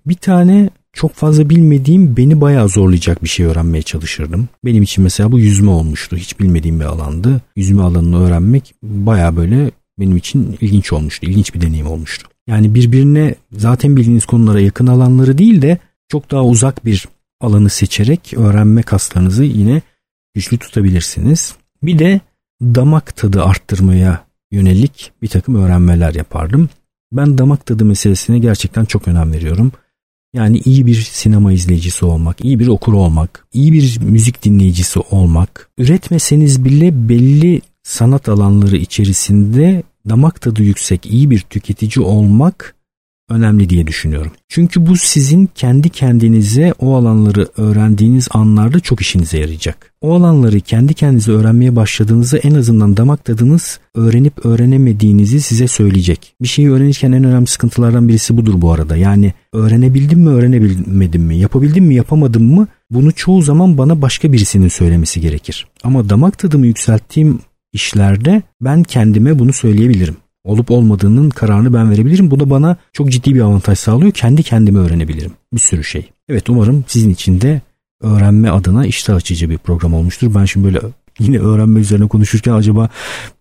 Bir 0.07 0.15
tane 0.15 0.71
çok 0.93 1.15
fazla 1.15 1.51
bilmediğim 1.51 2.17
beni 2.17 2.41
bayağı 2.41 2.69
zorlayacak 2.69 3.25
bir 3.25 3.29
şey 3.29 3.47
öğrenmeye 3.47 3.83
çalışırdım. 3.83 4.49
Benim 4.65 4.83
için 4.83 5.05
mesela 5.05 5.33
bu 5.33 5.39
yüzme 5.39 5.71
olmuştu. 5.71 6.17
Hiç 6.17 6.41
bilmediğim 6.41 6.81
bir 6.81 6.85
alandı. 6.85 7.41
Yüzme 7.57 7.83
alanını 7.83 8.25
öğrenmek 8.25 8.75
bayağı 8.83 9.37
böyle 9.37 9.71
benim 10.01 10.17
için 10.17 10.59
ilginç 10.61 10.93
olmuştu. 10.93 11.27
İlginç 11.27 11.55
bir 11.55 11.61
deneyim 11.61 11.87
olmuştu. 11.87 12.29
Yani 12.47 12.75
birbirine 12.75 13.35
zaten 13.53 13.97
bildiğiniz 13.97 14.27
konulara 14.27 14.61
yakın 14.61 14.87
alanları 14.87 15.39
değil 15.39 15.63
de 15.63 15.79
çok 16.09 16.31
daha 16.31 16.45
uzak 16.45 16.85
bir 16.85 17.09
alanı 17.41 17.71
seçerek 17.71 18.35
öğrenme 18.37 18.83
kaslarınızı 18.83 19.45
yine 19.45 19.83
güçlü 20.35 20.59
tutabilirsiniz. 20.59 21.55
Bir 21.83 21.99
de 21.99 22.21
damak 22.63 23.17
tadı 23.17 23.43
arttırmaya 23.43 24.25
yönelik 24.51 25.13
bir 25.23 25.29
takım 25.29 25.55
öğrenmeler 25.55 26.15
yapardım. 26.15 26.69
Ben 27.13 27.39
damak 27.39 27.67
tadı 27.67 27.85
meselesine 27.85 28.39
gerçekten 28.39 28.85
çok 28.85 29.09
önem 29.09 29.33
veriyorum. 29.33 29.73
Yani 30.35 30.59
iyi 30.65 30.87
bir 30.87 30.95
sinema 30.95 31.53
izleyicisi 31.53 32.05
olmak, 32.05 32.45
iyi 32.45 32.59
bir 32.59 32.69
okur 32.69 32.93
olmak, 32.93 33.47
iyi 33.53 33.73
bir 33.73 34.01
müzik 34.01 34.45
dinleyicisi 34.45 35.01
olmak, 35.01 35.71
üretmeseniz 35.79 36.65
bile 36.65 37.09
belli 37.09 37.61
sanat 37.83 38.29
alanları 38.29 38.77
içerisinde 38.77 39.83
damak 40.09 40.41
tadı 40.41 40.63
yüksek 40.63 41.07
iyi 41.07 41.31
bir 41.31 41.41
tüketici 41.41 42.07
olmak 42.07 42.75
önemli 43.31 43.69
diye 43.69 43.87
düşünüyorum. 43.87 44.33
Çünkü 44.49 44.87
bu 44.87 44.97
sizin 44.97 45.47
kendi 45.55 45.91
kendinize 45.91 46.75
o 46.79 46.95
alanları 46.97 47.49
öğrendiğiniz 47.57 48.29
anlarda 48.31 48.81
çok 48.81 49.01
işinize 49.01 49.39
yarayacak. 49.39 49.93
O 50.01 50.15
alanları 50.15 50.61
kendi 50.61 50.95
kendinize 50.95 51.33
öğrenmeye 51.33 51.77
başladığınızda 51.77 52.39
en 52.39 52.55
azından 52.55 52.97
damak 52.97 53.25
tadınız 53.25 53.81
öğrenip 53.95 54.47
öğrenemediğinizi 54.47 55.41
size 55.41 55.67
söyleyecek. 55.67 56.35
Bir 56.43 56.49
şeyi 56.49 56.71
öğrenirken 56.71 57.13
en 57.13 57.25
önemli 57.25 57.47
sıkıntılardan 57.47 58.09
birisi 58.09 58.37
budur 58.37 58.55
bu 58.57 58.73
arada. 58.73 58.97
Yani 58.97 59.33
öğrenebildim 59.53 60.21
mi 60.21 60.29
öğrenebilmedim 60.29 61.23
mi 61.23 61.37
yapabildim 61.37 61.85
mi 61.85 61.95
yapamadım 61.95 62.55
mı 62.55 62.67
bunu 62.91 63.13
çoğu 63.13 63.43
zaman 63.43 63.79
bana 63.79 64.03
başka 64.03 64.33
birisinin 64.33 64.69
söylemesi 64.69 65.21
gerekir. 65.21 65.67
Ama 65.85 66.09
damak 66.09 66.39
tadımı 66.39 66.67
yükselttiğim 66.67 67.41
işlerde 67.73 68.43
ben 68.61 68.83
kendime 68.83 69.39
bunu 69.39 69.53
söyleyebilirim. 69.53 70.17
Olup 70.45 70.71
olmadığının 70.71 71.31
kararını 71.31 71.75
ben 71.75 71.91
verebilirim. 71.91 72.31
Bu 72.31 72.41
da 72.41 72.51
bana 72.51 72.77
çok 72.93 73.11
ciddi 73.11 73.35
bir 73.35 73.41
avantaj 73.41 73.79
sağlıyor. 73.79 74.13
Kendi 74.13 74.43
kendime 74.43 74.79
öğrenebilirim. 74.79 75.33
Bir 75.53 75.61
sürü 75.61 75.85
şey. 75.85 76.11
Evet 76.29 76.51
umarım 76.51 76.85
sizin 76.89 77.11
için 77.11 77.41
de 77.41 77.61
öğrenme 78.03 78.51
adına 78.51 78.87
iştah 78.87 79.17
açıcı 79.17 79.51
bir 79.51 79.59
program 79.59 79.95
olmuştur. 79.95 80.35
Ben 80.35 80.45
şimdi 80.45 80.67
böyle 80.67 80.81
yine 81.19 81.39
öğrenme 81.39 81.81
üzerine 81.81 82.09
konuşurken 82.09 82.53
acaba 82.53 82.89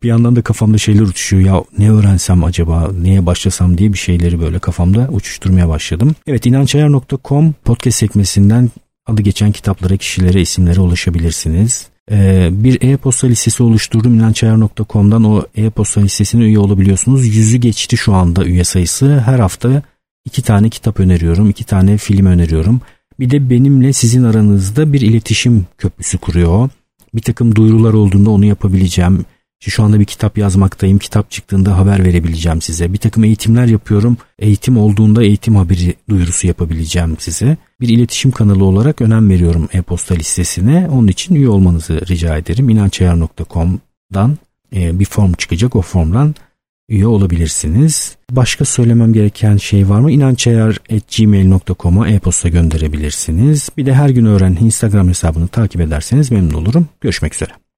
bir 0.03 0.07
yandan 0.07 0.35
da 0.35 0.41
kafamda 0.41 0.77
şeyler 0.77 1.01
uçuşuyor. 1.01 1.43
Ya 1.43 1.63
ne 1.77 1.91
öğrensem 1.91 2.43
acaba, 2.43 2.91
neye 3.01 3.25
başlasam 3.25 3.77
diye 3.77 3.93
bir 3.93 3.97
şeyleri 3.97 4.39
böyle 4.39 4.59
kafamda 4.59 5.07
uçuşturmaya 5.11 5.69
başladım. 5.69 6.15
Evet 6.27 6.45
inançayar.com 6.45 7.53
podcast 7.65 7.97
sekmesinden 7.97 8.69
adı 9.05 9.21
geçen 9.21 9.51
kitaplara, 9.51 9.97
kişilere, 9.97 10.41
isimlere 10.41 10.79
ulaşabilirsiniz. 10.79 11.89
Ee, 12.12 12.50
bir 12.52 12.82
e-posta 12.82 13.28
listesi 13.28 13.63
oluşturdum 13.63 14.15
inançayar.com'dan 14.15 15.24
o 15.24 15.43
e-posta 15.56 16.02
listesine 16.02 16.43
üye 16.43 16.60
olabiliyorsunuz. 16.60 17.36
Yüzü 17.36 17.58
geçti 17.58 17.98
şu 17.98 18.13
anda 18.13 18.45
üye 18.45 18.63
sayısı. 18.63 19.19
Her 19.26 19.39
hafta 19.39 19.82
iki 20.26 20.41
tane 20.41 20.69
kitap 20.69 21.00
öneriyorum, 21.00 21.50
iki 21.50 21.63
tane 21.63 21.98
film 21.98 22.26
öneriyorum. 22.26 22.82
Bir 23.19 23.30
de 23.30 23.50
benimle 23.50 23.93
sizin 23.93 24.24
aranızda 24.24 24.93
bir 24.93 25.02
iletişim 25.02 25.65
köprüsü 25.78 26.17
kuruyor. 26.17 26.69
Bir 27.15 27.22
takım 27.22 27.56
duyurular 27.56 27.93
olduğunda 27.93 28.30
onu 28.30 28.45
yapabileceğim. 28.45 29.26
Şu 29.60 29.84
anda 29.84 30.00
bir 30.00 30.06
kitap 30.06 30.38
yazmaktayım. 30.38 30.98
Kitap 30.98 31.32
çıktığında 31.32 31.78
haber 31.78 32.06
verebileceğim 32.06 32.62
size. 32.62 32.93
Bir 32.93 32.98
takım 32.98 33.24
eğitimler 33.24 33.65
yapıyorum. 33.65 34.17
Eğitim 34.39 34.78
olduğunda 34.78 35.24
eğitim 35.24 35.56
haberi 35.56 35.95
duyurusu 36.10 36.48
yapabileceğim 36.48 37.15
size. 37.19 37.58
Bir 37.82 37.89
iletişim 37.89 38.32
kanalı 38.32 38.65
olarak 38.65 39.02
önem 39.02 39.30
veriyorum 39.30 39.69
e-posta 39.74 40.15
listesine. 40.15 40.88
Onun 40.91 41.08
için 41.08 41.36
üye 41.36 41.50
olmanızı 41.50 42.02
rica 42.08 42.38
ederim. 42.38 42.69
inançayar.com'dan 42.69 44.38
e, 44.76 45.00
bir 45.00 45.06
form 45.06 45.34
çıkacak. 45.34 45.76
O 45.76 45.82
formdan 45.82 46.36
üye 46.89 47.08
olabilirsiniz. 47.08 48.17
Başka 48.32 48.65
söylemem 48.65 49.13
gereken 49.13 49.58
şey 49.58 49.89
var 49.89 50.00
mı? 50.00 50.12
inançayar.gmail.com'a 50.12 52.10
e-posta 52.10 52.50
gönderebilirsiniz. 52.50 53.69
Bir 53.78 53.86
de 53.86 53.93
her 53.93 54.10
gün 54.10 54.26
öğren 54.26 54.58
Instagram 54.62 55.08
hesabını 55.08 55.48
takip 55.48 55.82
ederseniz 55.82 56.32
memnun 56.32 56.54
olurum. 56.54 56.88
Görüşmek 57.02 57.36
üzere. 57.36 57.68